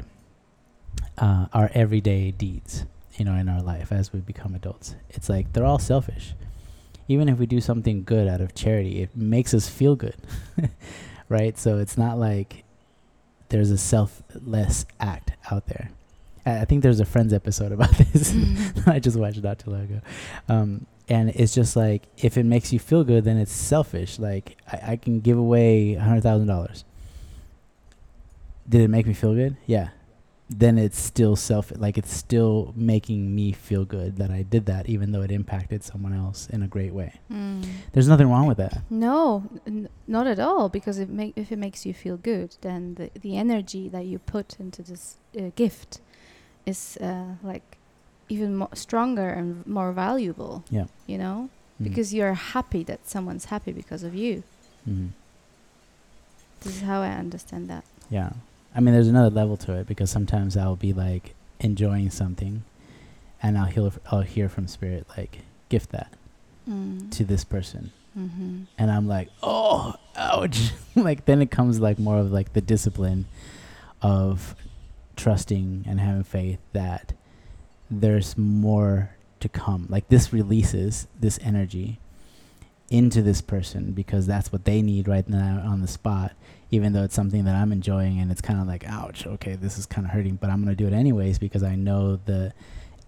uh, 1.18 1.46
our 1.52 1.70
everyday 1.74 2.30
deeds, 2.30 2.84
you 3.16 3.24
know, 3.24 3.34
in 3.34 3.48
our 3.48 3.62
life 3.62 3.92
as 3.92 4.12
we 4.12 4.20
become 4.20 4.54
adults. 4.54 4.94
It's 5.10 5.28
like 5.28 5.52
they're 5.52 5.64
all 5.64 5.78
selfish. 5.78 6.34
Even 7.08 7.28
if 7.28 7.38
we 7.38 7.46
do 7.46 7.60
something 7.60 8.04
good 8.04 8.28
out 8.28 8.40
of 8.40 8.54
charity, 8.54 9.02
it 9.02 9.16
makes 9.16 9.52
us 9.54 9.68
feel 9.68 9.96
good, 9.96 10.16
right? 11.28 11.58
So 11.58 11.78
it's 11.78 11.98
not 11.98 12.18
like 12.18 12.64
there's 13.48 13.70
a 13.70 13.78
selfless 13.78 14.86
act 14.98 15.32
out 15.50 15.66
there. 15.66 15.90
I 16.46 16.60
I 16.60 16.64
think 16.64 16.82
there's 16.82 17.00
a 17.00 17.04
Friends 17.04 17.32
episode 17.32 17.72
about 17.76 17.90
this. 17.90 18.34
I 18.86 18.98
just 18.98 19.16
watched 19.16 19.42
not 19.42 19.58
too 19.58 19.70
long 19.70 19.82
ago. 19.82 20.00
Um, 20.48 20.86
and 21.12 21.28
it's 21.30 21.54
just 21.54 21.76
like 21.76 22.04
if 22.16 22.38
it 22.38 22.44
makes 22.44 22.72
you 22.72 22.78
feel 22.78 23.04
good, 23.04 23.24
then 23.24 23.36
it's 23.36 23.52
selfish. 23.52 24.18
Like 24.18 24.56
I, 24.66 24.92
I 24.92 24.96
can 24.96 25.20
give 25.20 25.36
away 25.36 25.94
a 25.94 26.00
hundred 26.00 26.22
thousand 26.22 26.48
dollars. 26.48 26.84
Did 28.66 28.80
it 28.80 28.88
make 28.88 29.06
me 29.06 29.12
feel 29.12 29.34
good? 29.34 29.58
Yeah. 29.66 29.90
Then 30.48 30.78
it's 30.78 30.98
still 30.98 31.36
self 31.36 31.70
like 31.76 31.98
it's 31.98 32.12
still 32.12 32.72
making 32.74 33.34
me 33.34 33.52
feel 33.52 33.84
good 33.84 34.16
that 34.16 34.30
I 34.30 34.42
did 34.42 34.64
that, 34.66 34.88
even 34.88 35.12
though 35.12 35.20
it 35.20 35.30
impacted 35.30 35.82
someone 35.84 36.14
else 36.14 36.48
in 36.48 36.62
a 36.62 36.66
great 36.66 36.94
way. 36.94 37.12
Mm. 37.30 37.66
There's 37.92 38.08
nothing 38.08 38.30
wrong 38.30 38.46
with 38.46 38.56
that. 38.56 38.82
No, 38.88 39.44
n- 39.66 39.90
not 40.06 40.26
at 40.26 40.38
all. 40.38 40.70
Because 40.70 40.98
if 40.98 41.10
make 41.10 41.34
if 41.36 41.52
it 41.52 41.58
makes 41.58 41.84
you 41.84 41.92
feel 41.92 42.16
good, 42.16 42.56
then 42.62 42.94
the 42.94 43.10
the 43.20 43.36
energy 43.36 43.90
that 43.90 44.06
you 44.06 44.18
put 44.18 44.56
into 44.58 44.82
this 44.82 45.18
uh, 45.38 45.50
gift 45.56 46.00
is 46.64 46.96
uh, 47.02 47.34
like 47.42 47.76
even 48.28 48.56
more 48.56 48.68
stronger 48.74 49.28
and 49.28 49.66
more 49.66 49.92
valuable. 49.92 50.64
Yeah. 50.70 50.86
You 51.06 51.18
know, 51.18 51.50
Mhm. 51.80 51.84
because 51.84 52.14
you're 52.14 52.34
happy 52.34 52.82
that 52.84 53.08
someone's 53.08 53.46
happy 53.46 53.72
because 53.72 54.02
of 54.02 54.14
you. 54.14 54.42
Mhm. 54.88 55.10
This 56.62 56.76
is 56.76 56.82
how 56.82 57.02
I 57.02 57.10
understand 57.10 57.68
that. 57.68 57.84
Yeah. 58.10 58.32
I 58.74 58.80
mean, 58.80 58.94
there's 58.94 59.08
another 59.08 59.30
level 59.30 59.56
to 59.58 59.72
it 59.74 59.86
because 59.86 60.10
sometimes 60.10 60.56
I'll 60.56 60.76
be 60.76 60.92
like 60.92 61.34
enjoying 61.60 62.10
something 62.10 62.62
and 63.42 63.58
I'll 63.58 63.66
hear, 63.66 63.90
I'll 64.10 64.22
hear 64.22 64.48
from 64.48 64.66
spirit, 64.66 65.06
like, 65.16 65.40
gift 65.68 65.90
that 65.90 66.12
Mm. 66.68 67.10
to 67.10 67.24
this 67.24 67.42
person 67.44 67.90
Mm-hmm. 68.16 68.64
and 68.78 68.90
I'm 68.90 69.08
like, 69.08 69.30
oh, 69.42 69.94
ouch. 70.16 70.72
like 70.94 71.24
then 71.24 71.42
it 71.42 71.50
comes 71.50 71.80
like 71.80 71.98
more 71.98 72.18
of 72.18 72.30
like 72.30 72.52
the 72.52 72.60
discipline 72.60 73.24
of 74.00 74.54
trusting 75.16 75.84
and 75.88 75.98
having 76.00 76.22
faith 76.22 76.58
that 76.72 77.14
there's 78.00 78.36
more 78.38 79.10
to 79.40 79.48
come. 79.48 79.86
Like 79.88 80.08
this 80.08 80.32
releases 80.32 81.06
this 81.20 81.38
energy 81.42 81.98
into 82.90 83.22
this 83.22 83.40
person 83.40 83.92
because 83.92 84.26
that's 84.26 84.52
what 84.52 84.64
they 84.64 84.82
need 84.82 85.08
right 85.08 85.28
now 85.28 85.62
on 85.64 85.80
the 85.80 85.88
spot. 85.88 86.32
Even 86.70 86.92
though 86.92 87.04
it's 87.04 87.14
something 87.14 87.44
that 87.44 87.54
I'm 87.54 87.72
enjoying 87.72 88.18
and 88.18 88.30
it's 88.30 88.40
kind 88.40 88.60
of 88.60 88.66
like, 88.66 88.84
ouch, 88.86 89.26
okay, 89.26 89.54
this 89.56 89.78
is 89.78 89.86
kind 89.86 90.06
of 90.06 90.12
hurting, 90.12 90.36
but 90.36 90.50
I'm 90.50 90.64
going 90.64 90.74
to 90.76 90.82
do 90.82 90.86
it 90.88 90.96
anyways 90.96 91.38
because 91.38 91.62
I 91.62 91.74
know 91.74 92.16
the 92.16 92.52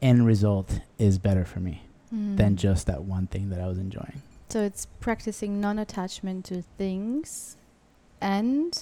end 0.02 0.26
result 0.26 0.80
is 0.98 1.18
better 1.18 1.44
for 1.44 1.60
me 1.60 1.82
Mm. 2.14 2.36
than 2.36 2.56
just 2.56 2.86
that 2.86 3.02
one 3.02 3.26
thing 3.26 3.48
that 3.50 3.58
I 3.60 3.66
was 3.66 3.78
enjoying. 3.78 4.20
So 4.50 4.60
it's 4.62 4.86
practicing 5.00 5.60
non-attachment 5.60 6.44
to 6.44 6.62
things 6.62 7.56
and 8.20 8.80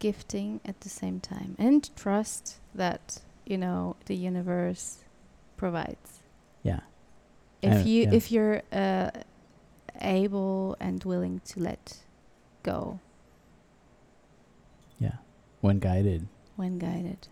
gifting 0.00 0.60
at 0.64 0.80
the 0.80 0.88
same 0.88 1.20
time 1.20 1.54
and 1.58 1.94
trust 1.94 2.56
that 2.74 3.20
you 3.46 3.58
know 3.58 3.96
the 4.06 4.14
universe 4.16 4.98
provides. 5.56 6.22
Yeah. 6.62 6.80
If 7.62 7.72
Uh, 7.74 7.88
you 7.88 8.02
yeah. 8.04 8.12
if 8.12 8.32
you're 8.32 8.62
uh, 8.72 9.10
able 10.00 10.76
and 10.80 11.02
willing 11.04 11.40
to 11.46 11.60
let 11.60 11.98
go 12.62 12.98
Yeah. 14.98 15.16
When 15.60 15.78
guided. 15.78 16.26
when 16.56 16.78
guided. 16.78 17.28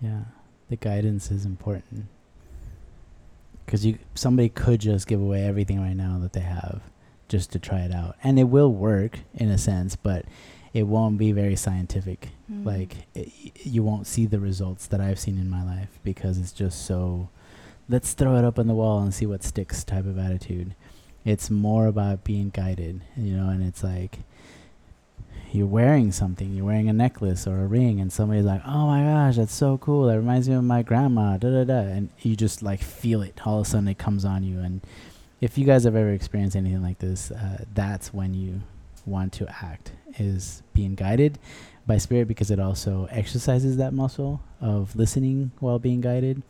Yeah, 0.00 0.24
the 0.68 0.76
guidance 0.76 1.30
is 1.30 1.44
important 1.46 2.06
because 3.64 3.84
you 3.86 3.98
somebody 4.14 4.48
could 4.50 4.80
just 4.80 5.06
give 5.06 5.20
away 5.20 5.44
everything 5.44 5.80
right 5.80 5.96
now 5.96 6.18
that 6.18 6.32
they 6.34 6.40
have 6.40 6.82
just 7.28 7.50
to 7.52 7.58
try 7.58 7.80
it 7.80 7.92
out, 7.92 8.14
and 8.22 8.38
it 8.38 8.44
will 8.44 8.72
work 8.72 9.20
in 9.34 9.48
a 9.50 9.58
sense, 9.58 9.96
but 9.96 10.24
it 10.76 10.86
won't 10.86 11.16
be 11.16 11.32
very 11.32 11.56
scientific. 11.56 12.28
Mm. 12.52 12.66
Like 12.66 12.96
it, 13.14 13.32
you 13.64 13.82
won't 13.82 14.06
see 14.06 14.26
the 14.26 14.38
results 14.38 14.86
that 14.88 15.00
I've 15.00 15.18
seen 15.18 15.38
in 15.38 15.48
my 15.48 15.64
life 15.64 15.98
because 16.04 16.36
it's 16.38 16.52
just 16.52 16.84
so. 16.84 17.30
Let's 17.88 18.12
throw 18.12 18.36
it 18.36 18.44
up 18.44 18.58
on 18.58 18.66
the 18.66 18.74
wall 18.74 19.00
and 19.00 19.14
see 19.14 19.24
what 19.24 19.42
sticks 19.42 19.84
type 19.84 20.04
of 20.04 20.18
attitude. 20.18 20.74
It's 21.24 21.48
more 21.48 21.86
about 21.86 22.24
being 22.24 22.50
guided, 22.50 23.00
you 23.16 23.34
know, 23.34 23.48
and 23.48 23.66
it's 23.66 23.82
like 23.82 24.18
you're 25.50 25.66
wearing 25.66 26.12
something, 26.12 26.52
you're 26.52 26.66
wearing 26.66 26.90
a 26.90 26.92
necklace 26.92 27.46
or 27.46 27.60
a 27.60 27.66
ring, 27.66 27.98
and 27.98 28.12
somebody's 28.12 28.44
like, 28.44 28.60
"Oh 28.66 28.86
my 28.86 29.02
gosh, 29.02 29.36
that's 29.36 29.54
so 29.54 29.78
cool! 29.78 30.08
That 30.08 30.18
reminds 30.18 30.46
me 30.46 30.56
of 30.56 30.64
my 30.64 30.82
grandma." 30.82 31.38
Da 31.38 31.48
da 31.48 31.64
da, 31.64 31.88
and 31.88 32.10
you 32.20 32.36
just 32.36 32.62
like 32.62 32.82
feel 32.82 33.22
it. 33.22 33.46
All 33.46 33.60
of 33.60 33.66
a 33.66 33.70
sudden, 33.70 33.88
it 33.88 33.96
comes 33.96 34.26
on 34.26 34.44
you. 34.44 34.58
And 34.58 34.82
if 35.40 35.56
you 35.56 35.64
guys 35.64 35.84
have 35.84 35.96
ever 35.96 36.12
experienced 36.12 36.54
anything 36.54 36.82
like 36.82 36.98
this, 36.98 37.30
uh, 37.30 37.64
that's 37.72 38.12
when 38.12 38.34
you 38.34 38.60
want 39.06 39.32
to 39.34 39.48
act 39.64 39.92
is 40.18 40.62
being 40.74 40.94
guided 40.94 41.38
by 41.86 41.98
spirit 41.98 42.26
because 42.28 42.50
it 42.50 42.58
also 42.58 43.06
exercises 43.10 43.76
that 43.76 43.92
muscle 43.92 44.40
of 44.60 44.94
listening 44.96 45.52
while 45.60 45.78
being 45.78 46.00
guided 46.00 46.42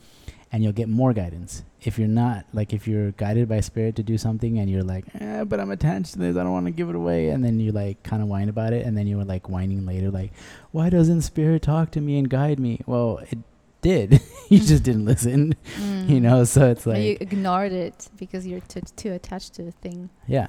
and 0.53 0.63
you'll 0.63 0.73
get 0.73 0.89
more 0.89 1.13
guidance. 1.13 1.63
If 1.83 1.99
you're 1.99 2.09
not 2.09 2.47
like 2.53 2.73
if 2.73 2.89
you're 2.89 3.11
guided 3.13 3.49
by 3.49 3.61
spirit 3.61 3.97
to 3.97 4.03
do 4.03 4.17
something 4.19 4.59
and 4.59 4.71
you're 4.71 4.83
like 4.83 5.05
eh, 5.21 5.45
but 5.45 5.61
i'm 5.61 5.71
attached 5.71 6.15
to 6.15 6.19
this 6.19 6.37
i 6.37 6.43
don't 6.43 6.53
want 6.53 6.67
to 6.67 6.73
give 6.73 6.89
it 6.89 6.97
away 6.97 7.29
and 7.29 7.45
then 7.45 7.61
you 7.61 7.71
like 7.71 8.03
kind 8.03 8.23
of 8.23 8.29
whine 8.29 8.49
about 8.49 8.73
it 8.73 8.85
and 8.87 8.97
then 8.97 9.07
you 9.07 9.17
were 9.19 9.25
like 9.25 9.49
whining 9.49 9.87
later 9.87 10.11
like 10.11 10.33
why 10.73 10.89
doesn't 10.91 11.23
spirit 11.23 11.63
talk 11.63 11.91
to 11.93 12.01
me 12.01 12.19
and 12.19 12.29
guide 12.31 12.59
me? 12.59 12.81
Well 12.87 13.19
it 13.31 13.39
did. 13.83 14.21
You 14.49 14.61
just 14.61 14.85
didn't 14.85 15.05
listen 15.05 15.55
you 15.77 16.19
Mm. 16.19 16.23
know 16.23 16.45
so 16.45 16.71
it's 16.71 16.87
like 16.87 17.03
you 17.03 17.17
ignored 17.21 17.73
it 17.73 18.09
because 18.17 18.47
you're 18.47 18.61
too 18.61 18.81
too 18.97 19.13
attached 19.13 19.55
to 19.55 19.63
the 19.65 19.73
thing. 19.73 20.09
yeah. 20.27 20.49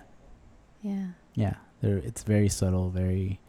Yeah, 0.84 1.08
yeah 1.34 1.56
there 1.82 1.98
it's 1.98 2.24
very 2.24 2.50
subtle 2.50 2.90
very 2.90 3.40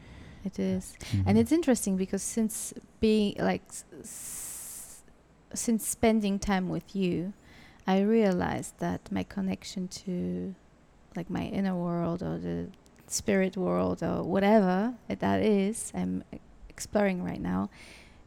it 0.45 0.59
is. 0.59 0.95
mhm. 1.13 1.25
And 1.27 1.37
it's 1.39 1.53
interesting 1.53 1.97
because 1.97 2.23
since 2.23 2.73
being 3.01 3.35
like 3.39 3.63
s- 4.01 5.03
since 5.53 5.87
spending 5.87 6.39
time 6.39 6.69
with 6.69 6.95
you, 6.95 7.33
I 7.87 8.01
realized 8.01 8.79
that 8.79 9.11
my 9.11 9.25
connection 9.25 9.89
to 10.05 10.55
like 11.17 11.29
my 11.29 11.43
inner 11.45 11.75
world 11.75 12.23
or 12.23 12.39
the 12.39 12.69
spirit 13.09 13.57
world 13.57 14.03
or 14.03 14.23
whatever 14.23 14.95
it- 15.09 15.21
that 15.21 15.43
is 15.43 15.91
I'm 15.95 16.23
exploring 16.69 17.23
right 17.25 17.41
now, 17.41 17.69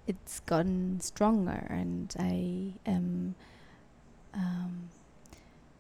it's 0.05 0.41
gotten 0.41 1.00
stronger 1.00 1.65
and 1.70 2.13
I 2.20 2.74
am 2.86 3.36
um, 4.34 4.89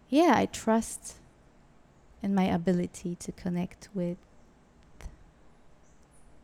yeah, 0.09 0.33
I 0.35 0.45
trust 0.45 1.15
in 2.23 2.35
my 2.35 2.45
ability 2.45 3.15
to 3.15 3.31
connect 3.31 3.89
with 3.93 4.17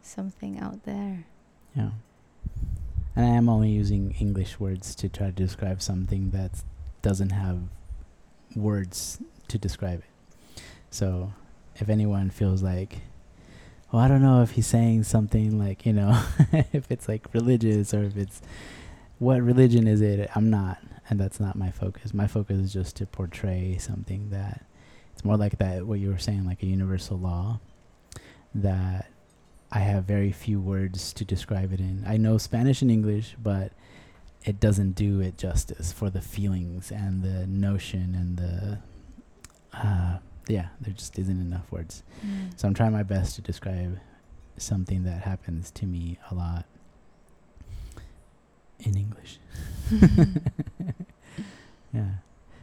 something 0.02 0.60
out 0.60 0.84
there. 0.84 1.26
Yeah. 1.76 1.92
And 3.16 3.26
I 3.26 3.30
am 3.30 3.50
only 3.50 3.70
using 3.70 4.16
English 4.20 4.60
words 4.60 4.96
to 4.96 5.10
try 5.10 5.28
to 5.28 5.32
describe 5.32 5.82
something 5.82 6.32
that 6.32 6.64
doesn't 7.02 7.32
have 7.32 7.60
words 8.56 9.20
to 9.48 9.58
describe 9.58 10.00
it. 10.00 10.62
So 10.90 11.34
if 11.76 11.90
anyone 11.90 12.30
feels 12.30 12.64
like, 12.64 13.00
well, 13.92 14.02
I 14.02 14.08
don't 14.08 14.22
know 14.22 14.42
if 14.42 14.52
he's 14.52 14.68
saying 14.68 15.04
something 15.04 15.58
like, 15.58 15.86
you 15.86 15.94
know, 15.94 16.24
if 16.74 16.92
it's 16.92 17.08
like 17.08 17.34
religious 17.34 17.94
or 17.94 18.04
if 18.04 18.18
it's 18.18 18.42
what 19.20 19.42
religion 19.42 19.88
is 19.88 20.02
it? 20.02 20.30
I'm 20.36 20.50
not. 20.50 20.78
And 21.10 21.20
that's 21.20 21.40
not 21.40 21.56
my 21.56 21.72
focus. 21.72 22.14
My 22.14 22.28
focus 22.28 22.58
is 22.58 22.74
just 22.74 22.96
to 22.98 23.06
portray 23.06 23.78
something 23.78 24.30
that 24.30 24.66
it's 25.18 25.26
more 25.26 25.36
like 25.36 25.58
that, 25.58 25.88
what 25.88 25.98
you 26.00 26.12
were 26.12 26.20
saying, 26.20 26.46
like 26.46 26.62
a 26.62 26.68
universal 26.68 27.18
law 27.18 27.60
that 28.54 29.10
I 29.72 29.80
have 29.80 30.04
very 30.04 30.32
few 30.32 30.62
words 30.62 31.12
to 31.14 31.26
describe 31.26 31.74
it 31.74 31.80
in. 31.80 32.04
I 32.08 32.18
know 32.18 32.38
Spanish 32.38 32.84
and 32.84 32.92
English, 32.92 33.36
but 33.42 33.72
it 34.46 34.60
doesn't 34.60 34.92
do 34.92 35.20
it 35.20 35.36
justice 35.36 35.92
for 35.92 36.12
the 36.12 36.22
feelings 36.22 36.92
and 36.92 37.24
the 37.24 37.48
notion 37.48 38.14
and 38.14 38.38
the 38.38 38.78
uh, 39.74 40.20
yeah, 40.48 40.68
there 40.80 40.94
just 40.94 41.18
isn't 41.18 41.42
enough 41.42 41.72
words. 41.72 42.04
So 42.56 42.68
I'm 42.68 42.76
trying 42.76 42.92
my 42.92 43.02
best 43.02 43.34
to 43.38 43.42
describe 43.42 44.00
something 44.58 45.04
that 45.06 45.24
happens 45.24 45.72
to 45.72 45.88
me 45.88 46.20
a 46.30 46.36
lot 46.36 46.66
in 48.82 48.96
English. 48.96 49.40
yeah. 51.92 52.10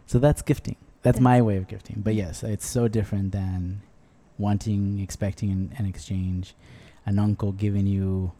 So 0.07 0.21
that's 0.21 0.41
gifting. 0.41 0.77
That's 1.05 1.21
my 1.21 1.41
way 1.41 1.57
of 1.59 1.69
gifting. 1.69 2.01
But 2.05 2.15
yes, 2.17 2.43
it's 2.43 2.67
so 2.67 2.89
different 2.89 3.31
than 3.31 3.83
wanting, 4.39 4.99
expecting 4.99 5.51
an, 5.53 5.73
an 5.79 5.87
exchange. 5.87 6.55
An 7.07 7.19
uncle 7.19 7.53
giving 7.53 7.87
you 7.87 8.33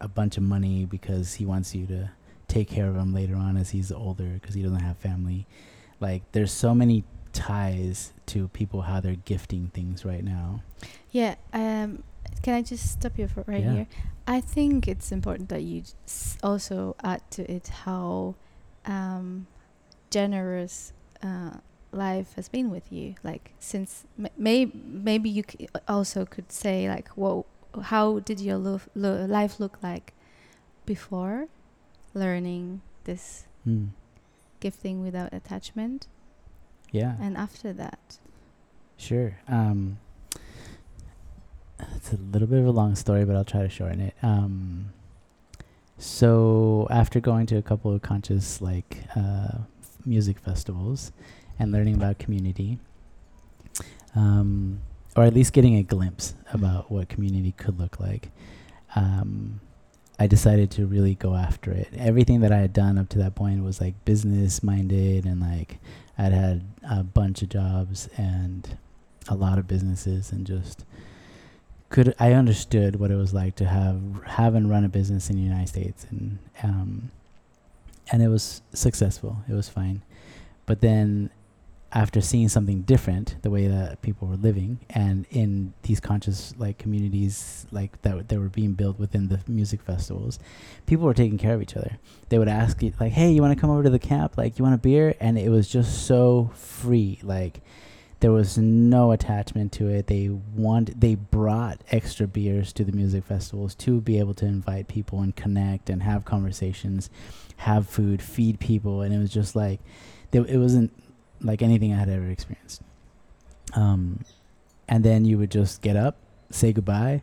a 0.00 0.06
bunch 0.06 0.36
of 0.36 0.42
money 0.44 0.84
because 0.84 1.34
he 1.34 1.46
wants 1.46 1.74
you 1.74 1.86
to 1.86 2.10
take 2.46 2.68
care 2.68 2.88
of 2.88 2.94
him 2.96 3.12
later 3.14 3.34
on 3.34 3.56
as 3.56 3.70
he's 3.70 3.90
older 3.90 4.28
because 4.38 4.54
he 4.54 4.62
doesn't 4.62 4.80
have 4.80 4.98
family. 4.98 5.46
Like 5.98 6.22
there's 6.32 6.52
so 6.52 6.74
many 6.74 7.02
ties 7.32 8.12
to 8.26 8.48
people 8.48 8.82
how 8.82 9.00
they're 9.00 9.14
gifting 9.24 9.68
things 9.72 10.04
right 10.04 10.22
now. 10.22 10.62
Yeah. 11.10 11.34
Um, 11.54 12.02
can 12.42 12.54
I 12.54 12.62
just 12.62 12.90
stop 12.92 13.18
you 13.18 13.26
for 13.28 13.44
right 13.46 13.62
Yeah. 13.64 13.72
here? 13.72 13.86
I 14.26 14.40
think 14.42 14.86
it's 14.86 15.10
important 15.12 15.48
that 15.48 15.62
you 15.62 15.82
s- 16.06 16.36
also 16.42 16.94
add 17.02 17.22
to 17.32 17.50
it 17.50 17.68
how 17.68 18.34
um, 18.84 19.46
generous 20.10 20.92
uh, 21.22 21.52
life 21.92 22.34
has 22.34 22.48
been 22.48 22.70
with 22.70 22.90
you. 22.92 23.14
Like 23.22 23.52
since 23.58 24.04
may- 24.36 24.70
maybe 24.74 25.28
you 25.30 25.42
c- 25.48 25.68
also 25.88 26.24
could 26.24 26.50
say 26.52 26.88
like, 26.88 27.08
"Whoa, 27.10 27.46
how 27.82 28.18
did 28.20 28.40
your 28.40 28.56
lo- 28.58 28.80
lo- 28.94 29.24
life 29.26 29.58
look 29.60 29.82
like 29.82 30.12
before 30.84 31.48
learning 32.14 32.80
this 33.04 33.46
Mm. 33.66 33.88
gifting 34.60 35.02
without 35.02 35.32
attachment, 35.32 36.06
Yeah. 36.92 37.16
and 37.20 37.36
after 37.36 37.72
that?" 37.72 38.18
Sure. 38.96 39.36
Um, 39.48 39.98
it's 41.94 42.12
a 42.12 42.16
little 42.16 42.48
bit 42.48 42.60
of 42.60 42.66
a 42.66 42.70
long 42.70 42.94
story, 42.94 43.24
but 43.24 43.36
I'll 43.36 43.44
try 43.44 43.62
to 43.62 43.68
shorten 43.68 44.00
it. 44.00 44.14
Um, 44.22 44.92
so 45.98 46.86
after 46.90 47.20
going 47.20 47.46
to 47.46 47.56
a 47.56 47.62
couple 47.62 47.92
of 47.92 48.02
conscious 48.02 48.60
like 48.60 49.04
uh, 49.14 49.58
music 50.04 50.38
festivals 50.38 51.12
and 51.58 51.72
learning 51.72 51.94
about 51.94 52.18
community, 52.18 52.78
um, 54.14 54.80
or 55.16 55.24
at 55.24 55.34
least 55.34 55.52
getting 55.52 55.76
a 55.76 55.82
glimpse 55.82 56.34
about 56.52 56.90
what 56.90 57.08
community 57.08 57.52
could 57.52 57.78
look 57.78 57.98
like, 57.98 58.30
um, 58.94 59.60
I 60.18 60.26
decided 60.26 60.70
to 60.72 60.86
really 60.86 61.14
go 61.14 61.34
after 61.34 61.70
it. 61.70 61.88
Everything 61.96 62.40
that 62.40 62.52
I 62.52 62.58
had 62.58 62.72
done 62.72 62.98
up 62.98 63.08
to 63.10 63.18
that 63.18 63.34
point 63.34 63.62
was 63.62 63.80
like 63.80 64.04
business 64.04 64.62
minded 64.62 65.26
and 65.26 65.40
like 65.40 65.78
I'd 66.16 66.32
had 66.32 66.62
a 66.88 67.02
bunch 67.02 67.42
of 67.42 67.50
jobs 67.50 68.08
and 68.16 68.78
a 69.28 69.34
lot 69.34 69.58
of 69.58 69.66
businesses 69.66 70.32
and 70.32 70.46
just 70.46 70.84
could 71.90 72.14
I 72.18 72.32
understood 72.32 72.96
what 72.96 73.10
it 73.10 73.16
was 73.16 73.34
like 73.34 73.56
to 73.56 73.66
have 73.66 74.00
have 74.24 74.54
and 74.54 74.70
run 74.70 74.84
a 74.84 74.88
business 74.88 75.28
in 75.28 75.36
the 75.36 75.42
United 75.42 75.68
States 75.68 76.06
and 76.10 76.38
um 76.62 77.10
and 78.10 78.22
it 78.22 78.28
was 78.28 78.62
successful. 78.72 79.38
It 79.48 79.52
was 79.52 79.68
fine. 79.68 80.02
But 80.64 80.80
then 80.80 81.30
after 81.92 82.20
seeing 82.20 82.48
something 82.48 82.82
different, 82.82 83.36
the 83.42 83.50
way 83.50 83.68
that 83.68 84.02
people 84.02 84.26
were 84.28 84.36
living, 84.36 84.80
and 84.90 85.24
in 85.30 85.72
these 85.82 86.00
conscious 86.00 86.52
like 86.58 86.78
communities 86.78 87.66
like 87.70 88.02
that 88.02 88.28
that 88.28 88.40
were 88.40 88.48
being 88.48 88.72
built 88.74 88.98
within 88.98 89.28
the 89.28 89.40
music 89.46 89.82
festivals, 89.82 90.38
people 90.86 91.06
were 91.06 91.14
taking 91.14 91.38
care 91.38 91.54
of 91.54 91.62
each 91.62 91.76
other. 91.76 91.98
They 92.28 92.38
would 92.38 92.48
ask 92.48 92.82
you 92.82 92.92
like, 92.98 93.12
"Hey, 93.12 93.30
you 93.30 93.40
want 93.40 93.54
to 93.54 93.60
come 93.60 93.70
over 93.70 93.84
to 93.84 93.90
the 93.90 93.98
camp? 93.98 94.36
Like, 94.36 94.58
you 94.58 94.64
want 94.64 94.74
a 94.74 94.78
beer?" 94.78 95.14
And 95.20 95.38
it 95.38 95.48
was 95.48 95.68
just 95.68 96.06
so 96.06 96.50
free. 96.54 97.20
Like, 97.22 97.60
there 98.20 98.32
was 98.32 98.58
no 98.58 99.12
attachment 99.12 99.72
to 99.72 99.88
it. 99.88 100.08
They 100.08 100.28
want 100.28 101.00
they 101.00 101.14
brought 101.14 101.80
extra 101.92 102.26
beers 102.26 102.72
to 102.74 102.84
the 102.84 102.92
music 102.92 103.24
festivals 103.24 103.74
to 103.76 104.00
be 104.00 104.18
able 104.18 104.34
to 104.34 104.46
invite 104.46 104.88
people 104.88 105.20
and 105.20 105.36
connect 105.36 105.88
and 105.88 106.02
have 106.02 106.24
conversations, 106.24 107.10
have 107.58 107.88
food, 107.88 108.20
feed 108.20 108.58
people, 108.58 109.02
and 109.02 109.14
it 109.14 109.18
was 109.18 109.30
just 109.30 109.54
like, 109.54 109.80
it 110.32 110.58
wasn't 110.58 110.92
like 111.40 111.62
anything 111.62 111.92
I 111.92 111.98
had 111.98 112.08
ever 112.08 112.26
experienced. 112.26 112.82
Um, 113.74 114.24
and 114.88 115.04
then 115.04 115.24
you 115.24 115.38
would 115.38 115.50
just 115.50 115.82
get 115.82 115.96
up, 115.96 116.16
say 116.50 116.72
goodbye, 116.72 117.22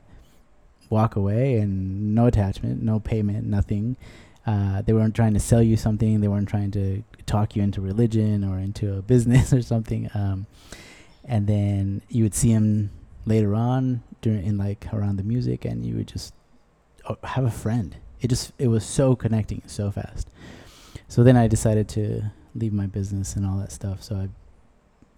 walk 0.89 1.15
away, 1.15 1.58
and 1.58 2.13
no 2.13 2.27
attachment, 2.27 2.82
no 2.82 3.00
payment, 3.00 3.46
nothing. 3.46 3.98
Uh, 4.46 4.82
they 4.82 4.93
weren't 4.93 5.15
trying 5.15 5.34
to 5.34 5.39
sell 5.39 5.63
you 5.63 5.77
something. 5.77 6.22
They 6.22 6.27
weren't 6.27 6.50
trying 6.50 6.72
to 6.72 7.03
talk 7.25 7.55
you 7.55 7.63
into 7.63 7.82
religion 7.82 8.43
or 8.43 8.60
into 8.60 8.98
a 8.98 9.01
business 9.13 9.53
or 9.53 9.62
something. 9.62 10.10
Um, 10.13 10.46
and 11.24 11.48
then 11.48 12.01
you 12.10 12.24
would 12.24 12.36
see 12.36 12.53
them 12.53 12.91
later 13.25 13.55
on 13.55 14.03
during 14.22 14.46
in 14.46 14.58
like 14.58 14.88
around 14.93 15.15
the 15.15 15.24
music, 15.24 15.65
and 15.65 15.86
you 15.86 15.96
would 15.96 16.08
just 16.08 16.34
uh, 17.05 17.15
have 17.24 17.46
a 17.46 17.51
friend. 17.51 17.96
It 18.22 18.27
just 18.27 18.51
it 18.58 18.67
was 18.67 18.86
so 18.86 19.15
connecting 19.15 19.62
so 19.65 19.91
fast. 19.91 20.29
So 21.08 21.24
then 21.24 21.38
I 21.38 21.48
decided 21.48 21.88
to 21.89 22.32
leave 22.55 22.74
my 22.74 22.86
business 22.86 23.36
and 23.36 23.45
all 23.45 23.57
that 23.57 23.72
stuff. 23.72 24.03
So 24.03 24.15
I, 24.15 24.29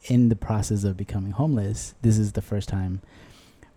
in 0.04 0.30
the 0.30 0.36
process 0.36 0.84
of 0.84 0.98
becoming 0.98 1.32
homeless, 1.32 1.96
this 2.02 2.18
is 2.18 2.34
the 2.34 2.42
first 2.42 2.70
time 2.70 3.02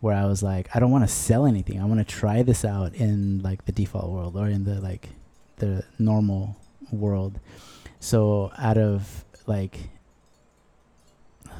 where 0.00 0.14
I 0.14 0.26
was 0.26 0.42
like, 0.42 0.68
I 0.74 0.80
don't 0.80 0.90
want 0.90 1.04
to 1.04 1.12
sell 1.12 1.46
anything. 1.46 1.80
I 1.80 1.84
want 1.84 1.98
to 1.98 2.04
try 2.04 2.42
this 2.42 2.64
out 2.64 2.94
in 2.94 3.42
like 3.42 3.64
the 3.64 3.72
default 3.72 4.10
world 4.10 4.36
or 4.36 4.46
in 4.46 4.64
the 4.64 4.80
like 4.80 5.08
the 5.56 5.84
normal 5.98 6.56
world. 6.92 7.40
So 8.00 8.52
out 8.58 8.78
of 8.78 9.24
like, 9.46 9.78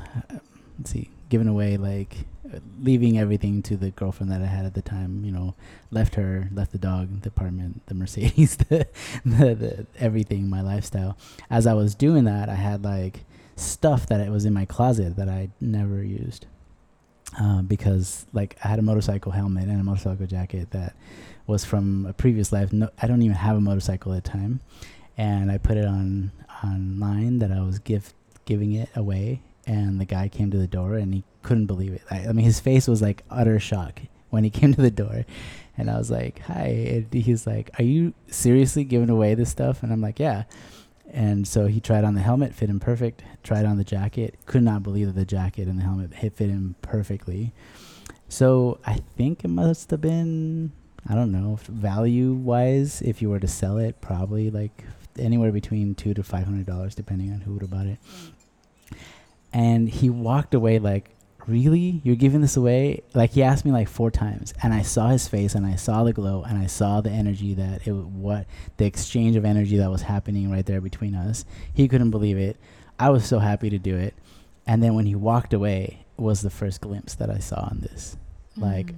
let's 0.78 0.90
see, 0.90 1.10
giving 1.28 1.48
away 1.48 1.76
like 1.76 2.16
leaving 2.80 3.18
everything 3.18 3.62
to 3.62 3.76
the 3.76 3.90
girlfriend 3.90 4.32
that 4.32 4.42
I 4.42 4.46
had 4.46 4.64
at 4.64 4.74
the 4.74 4.82
time. 4.82 5.24
You 5.24 5.32
know, 5.32 5.54
left 5.90 6.14
her, 6.14 6.48
left 6.52 6.72
the 6.72 6.78
dog, 6.78 7.22
the 7.22 7.28
apartment, 7.28 7.86
the 7.86 7.94
Mercedes, 7.94 8.56
the, 8.68 8.86
the, 9.24 9.54
the 9.54 9.86
everything, 9.98 10.48
my 10.48 10.60
lifestyle. 10.60 11.16
As 11.50 11.66
I 11.66 11.74
was 11.74 11.94
doing 11.94 12.24
that, 12.24 12.48
I 12.48 12.54
had 12.54 12.84
like 12.84 13.24
stuff 13.56 14.06
that 14.06 14.20
it 14.20 14.30
was 14.30 14.44
in 14.44 14.52
my 14.52 14.64
closet 14.64 15.16
that 15.16 15.28
I 15.28 15.50
never 15.60 16.02
used. 16.02 16.46
Uh, 17.38 17.60
because 17.60 18.26
like 18.32 18.56
I 18.64 18.68
had 18.68 18.78
a 18.78 18.82
motorcycle 18.82 19.32
helmet 19.32 19.68
and 19.68 19.78
a 19.78 19.84
motorcycle 19.84 20.26
jacket 20.26 20.70
that 20.70 20.96
was 21.46 21.64
from 21.64 22.06
a 22.06 22.12
previous 22.12 22.52
life. 22.52 22.72
No, 22.72 22.88
I 23.00 23.06
don't 23.06 23.22
even 23.22 23.36
have 23.36 23.56
a 23.56 23.60
motorcycle 23.60 24.14
at 24.14 24.24
the 24.24 24.30
time, 24.30 24.60
and 25.18 25.52
I 25.52 25.58
put 25.58 25.76
it 25.76 25.84
on 25.84 26.32
online 26.64 27.38
that 27.40 27.52
I 27.52 27.60
was 27.60 27.78
gift 27.78 28.14
giving 28.46 28.72
it 28.72 28.88
away 28.96 29.42
and 29.68 30.00
the 30.00 30.06
guy 30.06 30.28
came 30.28 30.50
to 30.50 30.56
the 30.56 30.66
door 30.66 30.94
and 30.94 31.12
he 31.12 31.24
couldn't 31.42 31.66
believe 31.66 31.92
it. 31.92 32.02
I, 32.10 32.28
I, 32.28 32.32
mean, 32.32 32.44
his 32.44 32.58
face 32.58 32.88
was 32.88 33.02
like 33.02 33.22
utter 33.30 33.60
shock 33.60 34.00
when 34.30 34.42
he 34.42 34.50
came 34.58 34.74
to 34.74 34.80
the 34.80 34.90
door, 34.90 35.24
and 35.76 35.90
I 35.90 35.98
was 35.98 36.10
like, 36.10 36.40
"Hi," 36.40 36.66
and 36.66 37.12
he's 37.12 37.46
like, 37.46 37.70
"Are 37.78 37.84
you 37.84 38.14
seriously 38.28 38.82
giving 38.82 39.10
away 39.10 39.34
this 39.34 39.50
stuff?" 39.50 39.82
And 39.82 39.92
I'm 39.92 40.00
like, 40.00 40.18
"Yeah." 40.18 40.44
And 41.10 41.48
so 41.48 41.66
he 41.66 41.80
tried 41.80 42.04
on 42.04 42.14
the 42.14 42.20
helmet, 42.20 42.54
fit 42.54 42.68
him 42.68 42.80
perfect. 42.80 43.22
Tried 43.42 43.64
on 43.64 43.78
the 43.78 43.84
jacket, 43.84 44.38
could 44.44 44.62
not 44.62 44.82
believe 44.82 45.06
that 45.06 45.14
the 45.14 45.24
jacket 45.24 45.66
and 45.66 45.78
the 45.78 45.82
helmet 45.82 46.14
fit 46.14 46.50
him 46.50 46.74
perfectly. 46.82 47.54
So 48.28 48.78
I 48.84 48.98
think 49.16 49.42
it 49.42 49.48
must 49.48 49.90
have 49.90 50.02
been, 50.02 50.72
I 51.08 51.14
don't 51.14 51.32
know, 51.32 51.58
value 51.66 52.34
wise, 52.34 53.00
if 53.00 53.22
you 53.22 53.30
were 53.30 53.40
to 53.40 53.48
sell 53.48 53.78
it, 53.78 54.02
probably 54.02 54.50
like 54.50 54.84
anywhere 55.18 55.50
between 55.50 55.94
two 55.94 56.12
to 56.12 56.22
five 56.22 56.44
hundred 56.44 56.66
dollars, 56.66 56.94
depending 56.94 57.32
on 57.32 57.40
who 57.40 57.54
would 57.54 57.62
have 57.62 57.70
bought 57.70 57.86
it. 57.86 57.98
Mm. 58.04 58.32
And 59.52 59.88
he 59.88 60.10
walked 60.10 60.54
away 60.54 60.78
like, 60.78 61.16
really? 61.48 62.00
You're 62.04 62.16
giving 62.16 62.42
this 62.42 62.56
away? 62.56 63.02
Like 63.14 63.30
he 63.32 63.42
asked 63.42 63.64
me 63.64 63.72
like 63.72 63.88
four 63.88 64.10
times 64.10 64.54
and 64.62 64.72
i 64.72 64.82
saw 64.82 65.08
his 65.08 65.26
face 65.26 65.54
and 65.54 65.66
i 65.66 65.74
saw 65.74 66.04
the 66.04 66.12
glow 66.12 66.44
and 66.46 66.58
i 66.58 66.66
saw 66.66 67.00
the 67.00 67.10
energy 67.10 67.54
that 67.54 67.86
it 67.86 67.92
what 67.92 68.46
the 68.76 68.84
exchange 68.84 69.34
of 69.34 69.44
energy 69.44 69.78
that 69.78 69.90
was 69.90 70.02
happening 70.02 70.50
right 70.50 70.66
there 70.66 70.80
between 70.80 71.14
us. 71.14 71.44
He 71.72 71.88
couldn't 71.88 72.10
believe 72.10 72.38
it. 72.38 72.56
I 72.98 73.10
was 73.10 73.24
so 73.24 73.38
happy 73.38 73.70
to 73.70 73.78
do 73.78 73.96
it. 73.96 74.14
And 74.66 74.82
then 74.82 74.94
when 74.94 75.06
he 75.06 75.14
walked 75.14 75.54
away 75.54 76.04
was 76.16 76.42
the 76.42 76.50
first 76.50 76.80
glimpse 76.80 77.14
that 77.14 77.30
i 77.30 77.38
saw 77.38 77.68
in 77.70 77.80
this. 77.80 78.16
Mm-hmm. 78.52 78.62
like 78.62 78.94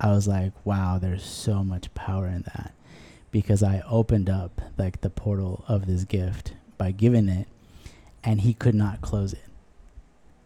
i 0.00 0.10
was 0.10 0.26
like 0.28 0.52
wow 0.64 0.98
there's 0.98 1.24
so 1.24 1.62
much 1.62 1.94
power 1.94 2.26
in 2.26 2.42
that. 2.42 2.74
Because 3.30 3.62
i 3.62 3.82
opened 3.88 4.28
up 4.28 4.60
like 4.76 5.00
the 5.00 5.10
portal 5.10 5.64
of 5.68 5.86
this 5.86 6.04
gift 6.04 6.54
by 6.78 6.90
giving 6.90 7.28
it 7.28 7.46
and 8.24 8.40
he 8.40 8.54
could 8.54 8.74
not 8.74 9.00
close 9.00 9.32
it 9.32 9.44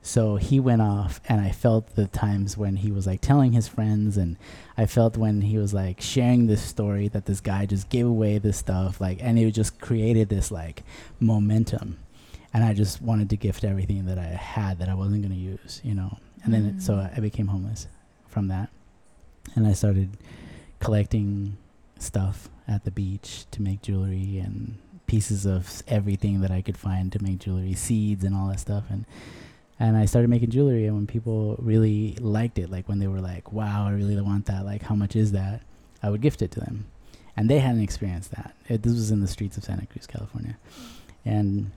so 0.02 0.36
he 0.36 0.58
went 0.58 0.80
off, 0.80 1.20
and 1.28 1.40
I 1.40 1.50
felt 1.50 1.94
the 1.94 2.06
times 2.06 2.56
when 2.56 2.76
he 2.76 2.90
was 2.90 3.06
like 3.06 3.20
telling 3.20 3.52
his 3.52 3.68
friends, 3.68 4.16
and 4.16 4.36
I 4.76 4.86
felt 4.86 5.16
when 5.16 5.42
he 5.42 5.58
was 5.58 5.74
like 5.74 6.00
sharing 6.00 6.46
this 6.46 6.62
story 6.62 7.08
that 7.08 7.26
this 7.26 7.40
guy 7.40 7.66
just 7.66 7.88
gave 7.90 8.06
away 8.06 8.38
this 8.38 8.56
stuff, 8.56 9.00
like, 9.00 9.18
and 9.20 9.38
it 9.38 9.50
just 9.52 9.80
created 9.80 10.28
this 10.28 10.50
like 10.50 10.82
momentum. 11.18 11.98
And 12.52 12.64
I 12.64 12.74
just 12.74 13.00
wanted 13.00 13.30
to 13.30 13.36
gift 13.36 13.62
everything 13.62 14.06
that 14.06 14.18
I 14.18 14.24
had 14.24 14.78
that 14.80 14.88
I 14.88 14.94
wasn't 14.94 15.22
going 15.22 15.34
to 15.34 15.38
use, 15.38 15.80
you 15.84 15.94
know. 15.94 16.18
And 16.42 16.52
then, 16.52 16.66
it, 16.66 16.82
so 16.82 16.94
mm. 16.94 17.16
I 17.16 17.20
became 17.20 17.46
homeless 17.46 17.86
from 18.26 18.48
that. 18.48 18.70
And 19.54 19.66
I 19.66 19.72
started 19.72 20.16
collecting 20.80 21.58
stuff 21.98 22.48
at 22.66 22.84
the 22.84 22.90
beach 22.90 23.44
to 23.50 23.62
make 23.62 23.82
jewelry 23.82 24.38
and 24.38 24.78
pieces 25.06 25.44
of 25.44 25.82
everything 25.86 26.40
that 26.40 26.50
I 26.50 26.62
could 26.62 26.76
find 26.76 27.12
to 27.12 27.22
make 27.22 27.40
jewelry, 27.40 27.74
seeds 27.74 28.24
and 28.24 28.34
all 28.34 28.48
that 28.48 28.60
stuff. 28.60 28.84
And 28.90 29.04
and 29.80 29.96
I 29.96 30.04
started 30.04 30.28
making 30.28 30.50
jewelry. 30.50 30.84
And 30.86 30.94
when 30.94 31.06
people 31.06 31.56
really 31.58 32.14
liked 32.20 32.58
it, 32.58 32.70
like 32.70 32.88
when 32.88 32.98
they 32.98 33.08
were 33.08 33.20
like, 33.20 33.50
"Wow, 33.52 33.86
I 33.86 33.92
really 33.92 34.20
want 34.20 34.46
that! 34.46 34.64
Like, 34.64 34.82
how 34.82 34.94
much 34.94 35.16
is 35.16 35.32
that?" 35.32 35.62
I 36.02 36.10
would 36.10 36.20
gift 36.20 36.42
it 36.42 36.50
to 36.52 36.60
them, 36.60 36.86
and 37.36 37.48
they 37.48 37.58
hadn't 37.58 37.82
experienced 37.82 38.30
that. 38.32 38.54
It, 38.68 38.82
this 38.82 38.92
was 38.92 39.10
in 39.10 39.20
the 39.20 39.26
streets 39.26 39.56
of 39.56 39.64
Santa 39.64 39.86
Cruz, 39.86 40.06
California, 40.06 40.58
and 41.24 41.72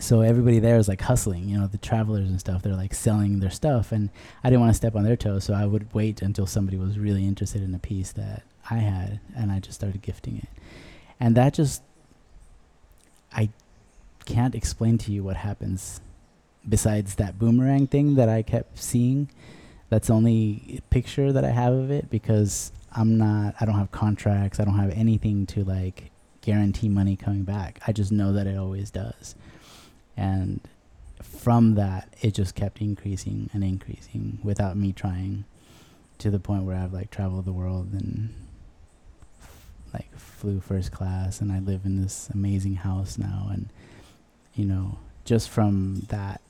so 0.00 0.22
everybody 0.22 0.58
there 0.58 0.76
was 0.76 0.88
like 0.88 1.02
hustling. 1.02 1.48
You 1.48 1.58
know, 1.58 1.66
the 1.66 1.78
travelers 1.78 2.28
and 2.28 2.40
stuff. 2.40 2.62
They're 2.62 2.74
like 2.74 2.94
selling 2.94 3.40
their 3.40 3.50
stuff, 3.50 3.92
and 3.92 4.08
I 4.42 4.48
didn't 4.48 4.62
want 4.62 4.70
to 4.70 4.76
step 4.76 4.96
on 4.96 5.04
their 5.04 5.16
toes, 5.16 5.44
so 5.44 5.52
I 5.54 5.66
would 5.66 5.92
wait 5.94 6.22
until 6.22 6.46
somebody 6.46 6.78
was 6.78 6.98
really 6.98 7.26
interested 7.26 7.62
in 7.62 7.74
a 7.74 7.78
piece 7.78 8.12
that 8.12 8.42
I 8.70 8.78
had, 8.78 9.20
and 9.36 9.52
I 9.52 9.60
just 9.60 9.78
started 9.78 10.00
gifting 10.00 10.38
it, 10.38 10.48
and 11.20 11.36
that 11.36 11.52
just 11.52 11.82
I 13.34 13.50
can't 14.24 14.54
explain 14.54 14.96
to 14.98 15.12
you 15.12 15.22
what 15.22 15.36
happens 15.36 16.00
besides 16.68 17.14
that 17.16 17.38
boomerang 17.38 17.86
thing 17.86 18.14
that 18.16 18.28
I 18.28 18.42
kept 18.42 18.78
seeing. 18.78 19.30
That's 19.88 20.08
the 20.08 20.14
only 20.14 20.82
picture 20.90 21.32
that 21.32 21.44
I 21.44 21.50
have 21.50 21.72
of 21.72 21.90
it 21.90 22.10
because 22.10 22.72
I'm 22.92 23.16
not, 23.16 23.54
I 23.60 23.64
don't 23.64 23.74
have 23.74 23.90
contracts. 23.90 24.60
I 24.60 24.64
don't 24.64 24.78
have 24.78 24.90
anything 24.90 25.46
to 25.46 25.64
like 25.64 26.10
guarantee 26.42 26.88
money 26.88 27.16
coming 27.16 27.44
back. 27.44 27.80
I 27.86 27.92
just 27.92 28.12
know 28.12 28.32
that 28.32 28.46
it 28.46 28.56
always 28.56 28.90
does. 28.90 29.34
And 30.16 30.60
from 31.22 31.74
that, 31.76 32.12
it 32.20 32.34
just 32.34 32.54
kept 32.54 32.80
increasing 32.80 33.50
and 33.52 33.64
increasing 33.64 34.38
without 34.42 34.76
me 34.76 34.92
trying 34.92 35.44
to 36.18 36.30
the 36.30 36.38
point 36.38 36.64
where 36.64 36.76
I've 36.76 36.92
like 36.92 37.10
traveled 37.10 37.44
the 37.44 37.52
world 37.52 37.92
and 37.92 38.34
like 39.94 40.14
flew 40.18 40.60
first 40.60 40.92
class 40.92 41.40
and 41.40 41.50
I 41.52 41.60
live 41.60 41.84
in 41.84 42.02
this 42.02 42.28
amazing 42.34 42.76
house 42.76 43.16
now. 43.16 43.48
And, 43.50 43.68
you 44.54 44.64
know, 44.64 44.98
just 45.24 45.48
from 45.48 46.02
that 46.08 46.40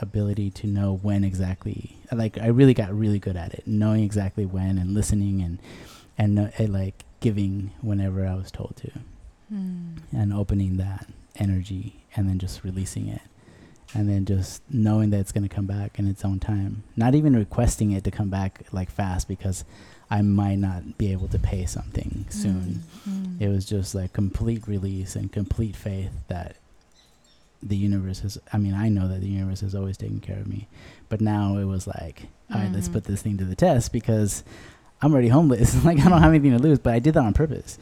ability 0.00 0.50
to 0.50 0.66
know 0.66 0.98
when 1.02 1.24
exactly 1.24 1.96
like 2.12 2.38
I 2.38 2.48
really 2.48 2.74
got 2.74 2.92
really 2.92 3.18
good 3.18 3.36
at 3.36 3.54
it 3.54 3.66
knowing 3.66 4.02
exactly 4.02 4.44
when 4.44 4.78
and 4.78 4.94
listening 4.94 5.42
and 5.42 5.58
and, 6.16 6.38
uh, 6.38 6.48
and 6.58 6.72
like 6.72 7.04
giving 7.20 7.72
whenever 7.80 8.26
I 8.26 8.34
was 8.34 8.50
told 8.50 8.76
to. 8.76 8.90
Mm. 9.52 9.98
and 10.10 10.32
opening 10.32 10.78
that 10.78 11.06
energy 11.36 12.02
and 12.16 12.28
then 12.28 12.38
just 12.38 12.64
releasing 12.64 13.08
it. 13.08 13.20
And 13.94 14.08
then 14.08 14.24
just 14.24 14.62
knowing 14.70 15.10
that 15.10 15.20
it's 15.20 15.32
going 15.32 15.46
to 15.46 15.54
come 15.54 15.66
back 15.66 15.98
in 15.98 16.08
its 16.08 16.24
own 16.24 16.40
time. 16.40 16.82
Not 16.96 17.14
even 17.14 17.36
requesting 17.36 17.92
it 17.92 18.02
to 18.04 18.10
come 18.10 18.30
back 18.30 18.64
like 18.72 18.90
fast 18.90 19.28
because 19.28 19.64
I 20.10 20.22
might 20.22 20.56
not 20.58 20.98
be 20.98 21.12
able 21.12 21.28
to 21.28 21.38
pay 21.38 21.66
something 21.66 22.26
soon. 22.30 22.82
Mm. 23.08 23.40
it 23.40 23.48
was 23.48 23.64
just 23.64 23.94
like 23.94 24.12
complete 24.12 24.66
release 24.66 25.14
and 25.14 25.30
complete 25.30 25.76
faith 25.76 26.10
that 26.28 26.56
the 27.66 27.76
universe 27.76 28.20
has 28.20 28.38
i 28.52 28.58
mean 28.58 28.74
i 28.74 28.88
know 28.88 29.08
that 29.08 29.20
the 29.20 29.28
universe 29.28 29.60
has 29.60 29.74
always 29.74 29.96
taken 29.96 30.20
care 30.20 30.38
of 30.38 30.46
me 30.46 30.68
but 31.08 31.20
now 31.20 31.56
it 31.56 31.64
was 31.64 31.86
like 31.86 32.22
all 32.50 32.58
right, 32.58 32.66
mm-hmm. 32.66 32.74
let's 32.74 32.88
put 32.88 33.04
this 33.04 33.22
thing 33.22 33.38
to 33.38 33.44
the 33.44 33.56
test 33.56 33.92
because 33.92 34.44
i'm 35.02 35.12
already 35.12 35.28
homeless 35.28 35.84
like 35.84 35.98
i 35.98 36.08
don't 36.08 36.22
have 36.22 36.32
anything 36.32 36.52
to 36.56 36.62
lose 36.62 36.78
but 36.78 36.92
i 36.92 36.98
did 36.98 37.14
that 37.14 37.24
on 37.24 37.32
purpose 37.32 37.78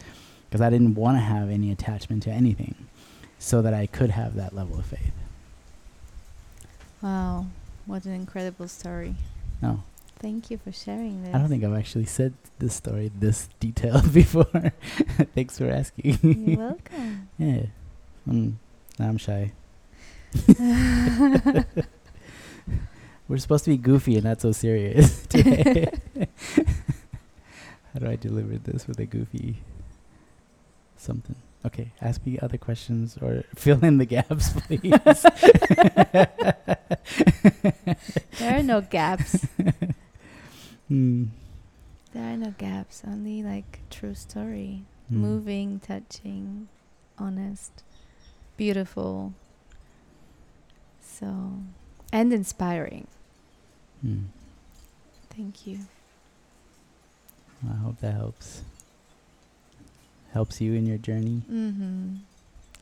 because 0.49 0.61
i 0.61 0.71
didn't 0.71 0.95
want 0.95 1.16
to 1.16 1.21
have 1.21 1.51
any 1.51 1.71
attachment 1.71 2.23
to 2.23 2.31
anything 2.31 2.75
so 3.38 3.61
that 3.61 3.75
i 3.75 3.87
could 3.87 4.11
have 4.11 4.37
that 4.37 4.55
level 4.55 4.79
of 4.79 4.87
faith 4.87 5.12
Wow, 7.03 7.47
what 7.87 8.05
an 8.05 8.12
incredible 8.12 8.68
story. 8.68 9.16
No, 9.61 9.83
Thank 10.23 10.53
you 10.53 10.59
for 10.59 10.71
sharing 10.71 11.25
this. 11.25 11.35
I 11.35 11.38
don't 11.38 11.49
think 11.49 11.64
I've 11.64 11.75
actually 11.75 12.05
said 12.05 12.35
this 12.61 12.75
story 12.75 13.11
this 13.18 13.49
detailed 13.59 14.12
before. 14.14 14.45
Thanks 15.35 15.59
for 15.59 15.68
asking. 15.68 16.18
You're 16.23 16.59
welcome. 16.59 17.29
yeah. 17.38 17.62
Mm, 18.29 18.53
I'm 19.01 19.18
shy. 19.18 19.51
We're 23.29 23.38
supposed 23.38 23.64
to 23.64 23.71
be 23.71 23.77
goofy 23.77 24.16
and 24.16 24.25
not 24.25 24.40
so 24.40 24.53
serious 24.53 25.27
today. 25.27 25.88
How 27.92 28.01
do 28.01 28.09
I 28.09 28.16
deliver 28.16 28.57
this 28.59 28.87
with 28.87 28.99
a 28.99 29.07
goofy 29.07 29.57
something? 30.97 31.37
Okay, 31.64 31.92
ask 32.01 32.27
me 32.27 32.38
other 32.40 32.59
questions 32.59 33.16
or 33.21 33.45
fill 33.55 33.85
in 33.85 33.99
the 33.99 34.07
gaps, 34.07 34.51
please. 34.53 34.90
there 38.38 38.59
are 38.59 38.62
no 38.62 38.81
gaps. 38.81 39.47
Hmm. 40.88 41.27
There 42.12 42.35
are 42.35 42.37
no 42.37 42.55
gaps. 42.59 43.03
Only 43.07 43.42
like 43.42 43.81
true 43.90 44.14
story. 44.14 44.85
Hmm. 45.09 45.18
Moving, 45.18 45.81
touching, 45.81 46.68
honest, 47.18 47.85
beautiful. 48.57 49.35
So, 51.22 51.52
and 52.12 52.32
inspiring. 52.32 53.06
Hmm. 54.00 54.24
Thank 55.30 55.68
you. 55.68 55.78
I 57.70 57.76
hope 57.76 58.00
that 58.00 58.14
helps. 58.14 58.62
Helps 60.32 60.61
you 60.61 60.74
in 60.74 60.85
your 60.85 60.98
journey, 60.98 61.42
Mm-hmm. 61.48 62.16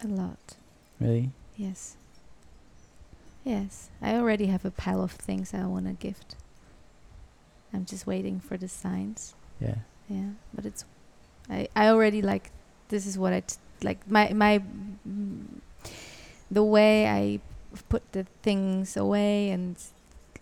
A 0.05 0.07
lot. 0.09 0.39
really? 0.99 1.31
Yes. 1.59 1.97
Yes. 3.45 3.91
I 4.01 4.15
already 4.15 4.47
have 4.47 4.65
a 4.65 4.71
pile 4.71 5.03
of 5.03 5.13
things 5.13 5.53
I 5.53 5.67
want 5.67 5.85
to 5.87 5.93
gift. 5.93 6.37
I'm 7.75 7.85
just 7.85 8.07
waiting 8.07 8.41
for 8.41 8.57
the 8.57 8.69
signs. 8.69 9.35
Yeah. 9.61 9.75
Yeah, 10.09 10.31
but 10.55 10.65
it's 10.65 10.85
I 11.51 11.69
I 11.77 11.89
already 11.89 12.23
like 12.23 12.51
this 12.89 13.05
is 13.07 13.19
what 13.19 13.33
I 13.35 13.41
t- 13.41 13.57
like 13.83 14.09
my 14.11 14.33
my 14.33 14.63
mm, 15.07 15.45
the 16.51 16.65
way 16.65 17.07
I 17.07 17.41
put 17.89 18.13
the 18.13 18.25
things 18.43 18.97
away 18.97 19.51
and 19.51 19.77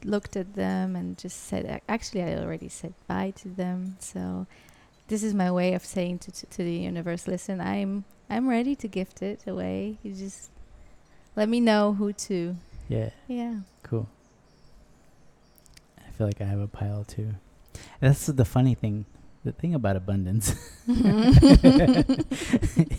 looked 0.04 0.36
at 0.36 0.54
them 0.54 0.94
and 0.94 1.18
just 1.18 1.46
said 1.46 1.80
actually 1.88 2.22
I 2.22 2.36
already 2.36 2.68
said 2.68 2.94
bye 3.06 3.32
to 3.36 3.48
them. 3.48 3.96
So 4.00 4.46
this 5.08 5.22
is 5.22 5.34
my 5.34 5.50
way 5.50 5.74
of 5.74 5.84
saying 5.84 6.20
to 6.20 6.32
to, 6.32 6.46
to 6.46 6.58
the 6.58 6.72
universe, 6.72 7.26
listen, 7.26 7.60
I'm 7.60 8.04
I'm 8.30 8.48
ready 8.48 8.76
to 8.76 8.88
gift 8.88 9.22
it 9.22 9.46
away. 9.46 9.98
You 10.02 10.12
just 10.12 10.50
let 11.36 11.48
me 11.48 11.60
know 11.60 11.94
who 11.94 12.12
to. 12.12 12.56
Yeah. 12.88 13.10
Yeah. 13.26 13.60
Cool. 13.82 14.08
I 15.98 16.10
feel 16.10 16.26
like 16.26 16.40
I 16.40 16.44
have 16.44 16.60
a 16.60 16.66
pile 16.66 17.04
too. 17.04 17.34
That's 18.00 18.26
the 18.26 18.44
funny 18.44 18.74
thing. 18.74 19.06
The 19.44 19.52
thing 19.52 19.74
about 19.74 19.94
abundance 19.96 20.50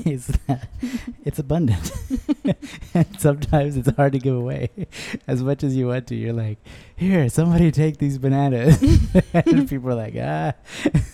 is 0.06 0.28
that 0.48 0.70
it's 1.26 1.38
abundant. 1.38 1.92
and 2.94 3.20
sometimes 3.20 3.76
it's 3.76 3.90
hard 3.96 4.14
to 4.14 4.20
give 4.20 4.36
away. 4.36 4.70
As 5.28 5.44
much 5.44 5.64
as 5.64 5.76
you 5.76 5.88
want 5.88 6.08
to, 6.08 6.16
you're 6.16 6.34
like, 6.34 6.58
here, 6.96 7.28
somebody 7.30 7.72
take 7.72 7.98
these 7.98 8.18
bananas. 8.18 8.82
and 9.34 9.70
people 9.70 9.90
are 9.90 9.96
like, 9.96 10.16
ah, 10.18 10.54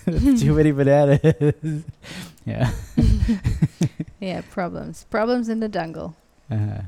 too 0.06 0.54
many 0.54 0.72
bananas. 0.72 1.84
yeah. 2.46 2.72
yeah, 4.20 4.42
problems. 4.52 5.06
Problems 5.10 5.50
in 5.50 5.60
the 5.60 5.68
jungle. 5.70 6.16
Uh-huh. 6.52 6.82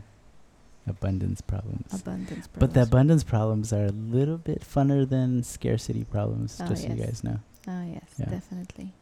abundance 0.85 1.41
problems. 1.41 1.91
Abundance 2.01 2.47
problems. 2.47 2.59
But 2.59 2.73
the 2.75 2.83
abundance 2.83 3.23
problems 3.23 3.73
are 3.73 3.85
a 3.85 3.91
little 3.91 4.37
bit 4.37 4.61
funner 4.61 5.09
than 5.09 5.41
scarcity 5.43 6.03
problems, 6.03 6.61
Oh, 6.63 6.67
just 6.67 6.83
so 6.83 6.89
you 6.89 7.03
guys 7.03 7.23
know. 7.23 7.39
Oh 7.67 7.83
yes, 7.83 8.03
Yeah. 8.17 8.25
definitely. 8.29 8.93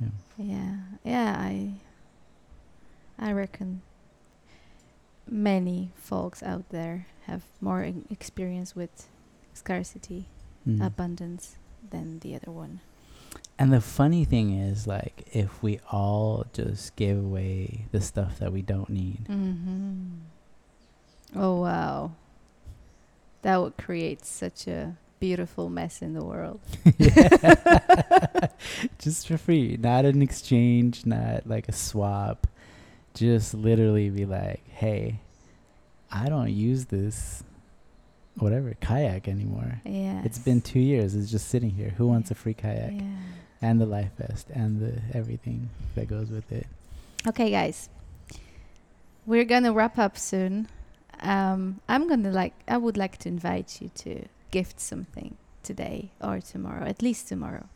Yeah. 0.00 0.08
Yeah, 0.38 0.76
yeah. 1.04 1.36
I, 1.38 1.72
I 3.18 3.32
reckon 3.32 3.82
many 5.28 5.92
folks 5.96 6.42
out 6.42 6.68
there 6.70 7.06
have 7.26 7.42
more 7.60 7.82
experience 8.10 8.74
with 8.74 9.08
scarcity, 9.54 10.26
Mm. 10.66 10.84
abundance 10.84 11.56
than 11.90 12.18
the 12.20 12.34
other 12.34 12.50
one. 12.50 12.80
And 13.58 13.72
the 13.72 13.80
funny 13.80 14.24
thing 14.24 14.52
is, 14.58 14.86
like, 14.86 15.24
if 15.32 15.62
we 15.62 15.80
all 15.90 16.44
just 16.52 16.96
gave 16.96 17.16
away 17.18 17.86
the 17.92 18.00
stuff 18.00 18.38
that 18.38 18.52
we 18.52 18.62
don't 18.62 18.88
need, 18.90 19.24
Mm-hmm. 19.28 20.04
Oh 21.36 21.60
wow, 21.60 22.12
that 23.42 23.56
would 23.60 23.76
create 23.76 24.24
such 24.24 24.66
a 24.66 24.96
beautiful 25.20 25.68
mess 25.68 26.02
in 26.02 26.14
the 26.14 26.24
world. 26.24 26.60
just 28.98 29.28
for 29.28 29.36
free, 29.36 29.76
not 29.78 30.04
an 30.04 30.22
exchange, 30.22 31.06
not 31.06 31.46
like 31.46 31.68
a 31.68 31.72
swap, 31.72 32.46
just 33.14 33.54
literally 33.54 34.10
be 34.10 34.24
like, 34.24 34.66
hey, 34.68 35.20
I 36.10 36.28
don't 36.28 36.50
use 36.50 36.86
this, 36.86 37.44
whatever, 38.36 38.74
kayak 38.80 39.28
anymore. 39.28 39.80
Yeah. 39.84 40.22
It's 40.24 40.38
been 40.38 40.60
two 40.60 40.80
years. 40.80 41.14
It's 41.14 41.30
just 41.30 41.48
sitting 41.48 41.70
here. 41.70 41.90
Who 41.90 42.08
wants 42.08 42.30
a 42.30 42.34
free 42.34 42.54
kayak? 42.54 42.92
Yeah. 42.92 43.02
And 43.62 43.80
the 43.80 43.86
life 43.86 44.10
vest 44.18 44.48
and 44.50 44.80
the 44.80 45.00
everything 45.12 45.68
that 45.94 46.08
goes 46.08 46.30
with 46.30 46.50
it. 46.50 46.66
Okay, 47.28 47.50
guys. 47.50 47.90
We're 49.26 49.44
gonna 49.44 49.72
wrap 49.72 49.98
up 49.98 50.16
soon. 50.16 50.68
Um, 51.20 51.80
I'm 51.86 52.08
gonna 52.08 52.32
like. 52.32 52.54
I 52.66 52.78
would 52.78 52.96
like 52.96 53.18
to 53.18 53.28
invite 53.28 53.82
you 53.82 53.90
to 53.96 54.24
gift 54.50 54.80
something 54.80 55.36
today 55.62 56.10
or 56.20 56.40
tomorrow. 56.40 56.84
At 56.86 57.02
least 57.02 57.28
tomorrow. 57.28 57.68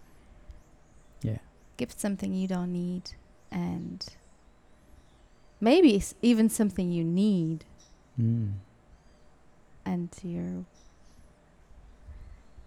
Yeah. 1.23 1.39
Gift 1.77 1.99
something 2.01 2.33
you 2.35 2.47
don't 2.49 2.73
need, 2.73 3.13
and 3.51 4.05
maybe 5.61 5.97
s- 5.97 6.15
even 6.23 6.49
something 6.49 6.91
you 6.93 7.05
need, 7.05 7.65
Mm. 8.21 8.53
and 9.85 10.09
you're 10.23 10.65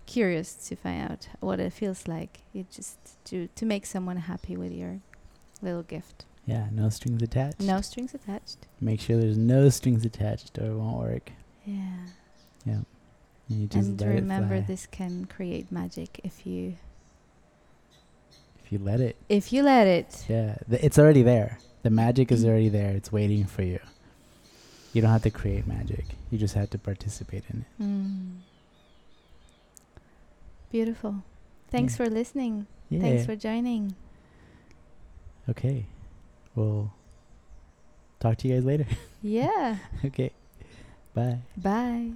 curious 0.06 0.54
to 0.67 0.76
find 0.76 1.12
out 1.12 1.28
what 1.39 1.60
it 1.60 1.72
feels 1.74 2.08
like. 2.08 2.41
You 2.54 2.65
just 2.70 2.98
to 3.26 3.48
to 3.48 3.65
make 3.65 3.86
someone 3.86 4.17
happy 4.17 4.56
with 4.58 4.72
your 4.72 5.00
little 5.62 5.84
gift. 5.84 6.26
Yeah, 6.46 6.70
no 6.72 6.89
strings 6.89 7.22
attached. 7.22 7.60
No 7.62 7.82
strings 7.82 8.13
attached. 8.13 8.67
Make 8.80 9.02
sure 9.02 9.17
there's 9.20 9.38
no 9.38 9.70
strings 9.70 10.06
attached 10.06 10.58
or 10.58 10.65
it 10.72 10.76
won't 10.76 10.98
work. 10.98 11.32
Yeah. 11.65 12.08
Yeah. 12.65 12.82
And 13.50 13.62
you 13.62 13.68
just 13.68 13.90
and 13.90 14.02
let 14.02 14.08
remember 14.10 14.60
this 14.62 14.86
can 14.88 15.26
create 15.26 15.72
magic 15.72 16.20
if 16.24 16.46
you 16.46 16.76
If 18.64 18.72
you 18.72 18.80
let 18.80 19.00
it. 19.00 19.16
if 19.30 19.54
you 19.54 19.64
let 19.64 19.88
it 19.88 20.26
Yeah. 20.28 20.56
Th- 20.70 20.84
it's 20.84 21.00
already 21.00 21.24
there. 21.24 21.60
The 21.84 21.90
magic 21.90 22.32
is 22.32 22.44
already 22.44 22.70
there. 22.70 22.92
It's 22.92 23.12
waiting 23.12 23.46
for 23.46 23.62
you. 23.64 23.80
You 24.94 25.02
don't 25.02 25.12
have 25.12 25.24
to 25.24 25.30
create 25.30 25.66
magic. 25.68 26.06
You 26.32 26.38
just 26.38 26.56
have 26.56 26.70
to 26.72 26.78
participate 26.78 27.44
in 27.54 27.66
it. 27.66 27.84
Mm. 27.84 28.38
beautiful 30.70 31.24
thanks 31.72 31.94
Yeah. 31.94 31.98
for 32.06 32.10
listening 32.10 32.68
Yeah. 32.90 33.00
thanks 33.02 33.26
for 33.26 33.36
joining 33.38 33.96
okay. 35.50 35.86
We'll 36.56 36.92
talk 38.20 38.38
to 38.40 38.48
you 38.48 38.56
guys 38.56 38.66
later. 38.66 38.86
yeah 39.22 39.78
okay. 40.04 40.32
Bye. 41.14 41.40
bye 41.56 42.12